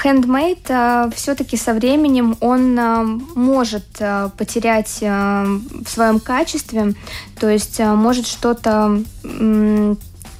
Handmade 0.04 0.68
э, 0.70 1.10
все-таки 1.16 1.58
со 1.58 1.74
временем 1.74 2.38
он 2.40 2.78
э, 2.78 3.04
может 3.36 3.86
э, 4.00 4.30
потерять 4.38 5.00
э, 5.02 5.44
в 5.84 5.90
своем 5.90 6.20
качестве, 6.20 6.94
то 7.40 7.50
есть 7.50 7.80
э, 7.80 7.94
может 7.94 8.28
что-то 8.28 9.02
э, 9.24 9.96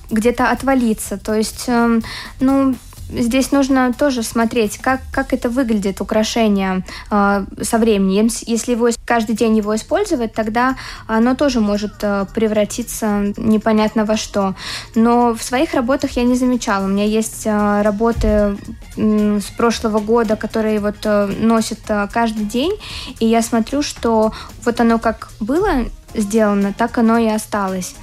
где-то 0.10 0.50
отвалиться. 0.50 1.18
То 1.18 1.34
есть, 1.34 1.66
э, 1.68 2.00
ну, 2.40 2.76
здесь 3.10 3.52
нужно 3.52 3.94
тоже 3.94 4.24
смотреть, 4.24 4.78
как, 4.78 5.02
как 5.12 5.34
это 5.34 5.50
выглядит 5.50 6.02
украшение 6.02 6.84
э, 7.12 7.46
со 7.62 7.78
временем. 7.78 8.30
Если 8.46 8.72
его 8.74 8.90
каждый 9.06 9.36
день 9.36 9.58
его 9.58 9.76
использовать, 9.76 10.34
тогда 10.34 10.76
оно 11.08 11.36
тоже 11.36 11.60
может 11.60 11.94
э, 12.02 12.26
превратиться 12.34 13.34
непонятно 13.38 14.06
во 14.06 14.18
что. 14.18 14.56
Но 14.96 15.34
в 15.34 15.44
своих 15.44 15.74
работах 15.74 16.12
я 16.12 16.24
не 16.24 16.36
замечала. 16.36 16.86
У 16.86 16.90
меня 16.90 17.06
есть 17.06 17.46
э, 17.46 17.82
работы 17.82 18.58
э, 18.98 19.40
с 19.40 19.50
прошлого 19.58 20.00
года, 20.00 20.36
которые 20.36 20.80
вот 20.80 20.98
э, 21.04 21.26
носят 21.40 21.80
э, 21.88 22.08
каждый 22.12 22.46
день, 22.46 22.74
и 23.20 23.26
я 23.26 23.42
смотрю, 23.42 23.82
что 23.82 24.32
вот 24.64 24.80
оно 24.80 25.00
как 25.00 25.30
было 25.40 25.86
сделано, 26.14 26.74
так 26.74 26.98
оно 26.98 27.18
и 27.18 27.28
осталось. 27.28 27.96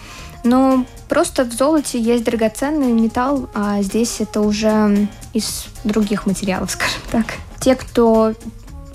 Но 0.46 0.86
просто 1.08 1.44
в 1.44 1.52
золоте 1.52 2.00
есть 2.00 2.24
драгоценный 2.24 2.92
металл, 2.92 3.48
а 3.52 3.82
здесь 3.82 4.20
это 4.20 4.40
уже 4.40 5.08
из 5.32 5.66
других 5.82 6.26
материалов, 6.26 6.70
скажем 6.72 7.00
так. 7.10 7.26
Те, 7.60 7.74
кто 7.74 8.34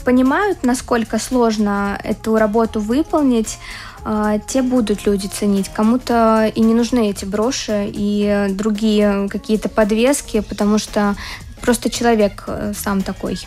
понимают, 0.06 0.64
насколько 0.64 1.20
сложно 1.20 2.00
эту 2.04 2.38
работу 2.38 2.80
выполнить, 2.80 3.58
а, 4.04 4.40
те 4.40 4.62
будут 4.62 5.06
люди 5.06 5.28
ценить. 5.28 5.70
Кому-то 5.70 6.50
и 6.56 6.62
не 6.62 6.74
нужны 6.74 7.10
эти 7.10 7.26
броши 7.26 7.92
и 7.94 8.48
другие 8.52 9.28
какие-то 9.30 9.68
подвески, 9.68 10.40
потому 10.40 10.78
что 10.80 11.16
просто 11.62 11.90
человек 11.90 12.46
э, 12.48 12.74
сам 12.76 13.02
такой 13.04 13.40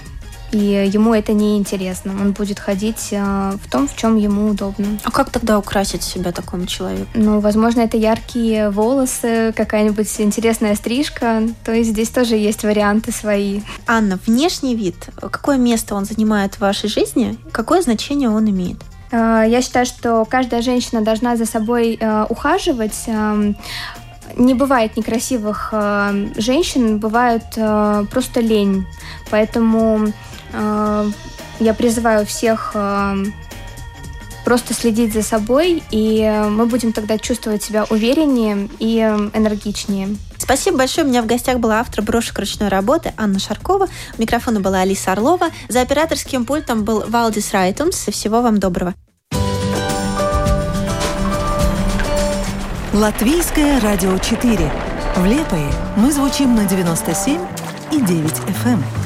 и 0.55 0.89
ему 0.93 1.15
это 1.15 1.33
не 1.33 1.59
интересно. 1.59 2.13
Он 2.13 2.33
будет 2.33 2.61
ходить 2.61 3.09
э, 3.11 3.53
в 3.63 3.71
том, 3.71 3.89
в 3.89 3.97
чем 3.97 4.17
ему 4.17 4.49
удобно. 4.49 4.87
А 5.03 5.11
как 5.11 5.31
тогда 5.31 5.59
украсить 5.59 6.03
себя 6.03 6.33
такому 6.33 6.67
человеку? 6.67 7.09
Ну, 7.15 7.41
возможно, 7.41 7.81
это 7.81 7.97
яркие 7.97 8.71
волосы, 8.71 9.53
какая-нибудь 9.57 10.09
интересная 10.21 10.75
стрижка. 10.77 11.43
То 11.65 11.73
есть 11.73 11.91
здесь 11.91 12.11
тоже 12.11 12.37
есть 12.37 12.63
варианты 12.63 13.13
свои. 13.13 13.63
Анна, 13.87 14.19
внешний 14.27 14.77
вид, 14.77 14.97
какое 15.17 15.57
место 15.57 15.95
он 15.95 16.05
занимает 16.05 16.55
в 16.55 16.61
вашей 16.61 16.89
жизни? 16.89 17.37
Какое 17.53 17.83
значение 17.83 18.31
он 18.31 18.49
имеет? 18.49 18.79
Э, 19.11 19.45
я 19.47 19.61
считаю, 19.63 19.87
что 19.87 20.25
каждая 20.25 20.63
женщина 20.63 21.03
должна 21.03 21.37
за 21.37 21.47
собой 21.47 21.97
э, 22.01 22.27
ухаживать 22.29 23.05
эм, 23.07 23.57
не 24.37 24.55
бывает 24.55 24.97
некрасивых 24.97 25.71
э, 25.73 26.29
женщин, 26.37 26.99
бывает 26.99 27.45
э, 27.57 28.05
просто 28.11 28.41
лень. 28.41 28.87
Поэтому 29.31 30.13
Э, 30.55 31.11
я 31.61 31.75
призываю 31.75 32.27
всех 32.27 32.73
э, 32.75 33.25
просто 34.45 34.75
следить 34.75 35.13
за 35.13 35.23
собой, 35.23 35.83
и 35.91 36.45
мы 36.49 36.67
будем 36.67 36.93
тогда 36.93 37.19
чувствовать 37.19 37.63
себя 37.63 37.85
увереннее 37.85 38.69
и 38.79 38.99
энергичнее. 38.99 40.17
Спасибо 40.39 40.79
большое. 40.79 41.07
У 41.07 41.11
меня 41.11 41.23
в 41.23 41.27
гостях 41.27 41.59
была 41.59 41.81
автор 41.81 42.03
брошек 42.03 42.39
ручной 42.39 42.69
работы 42.69 43.15
Анна 43.17 43.39
Шаркова. 43.39 43.89
У 44.19 44.21
микрофона 44.21 44.61
была 44.61 44.81
Алиса 44.81 45.13
Орлова. 45.13 45.49
За 45.69 45.81
операторским 45.81 46.45
пультом 46.45 46.85
был 46.85 47.05
Валдис 47.09 47.53
Райтумс. 47.53 48.09
Всего 48.09 48.43
вам 48.43 48.59
доброго. 48.59 48.95
Латвийское 52.95 53.81
радио 53.81 54.17
4. 54.17 54.73
В 55.17 55.27
Лепое 55.27 55.69
мы 55.97 56.13
звучим 56.13 56.55
на 56.55 56.65
97 56.65 57.41
и 57.91 58.01
9 58.01 58.31
FM. 58.31 59.04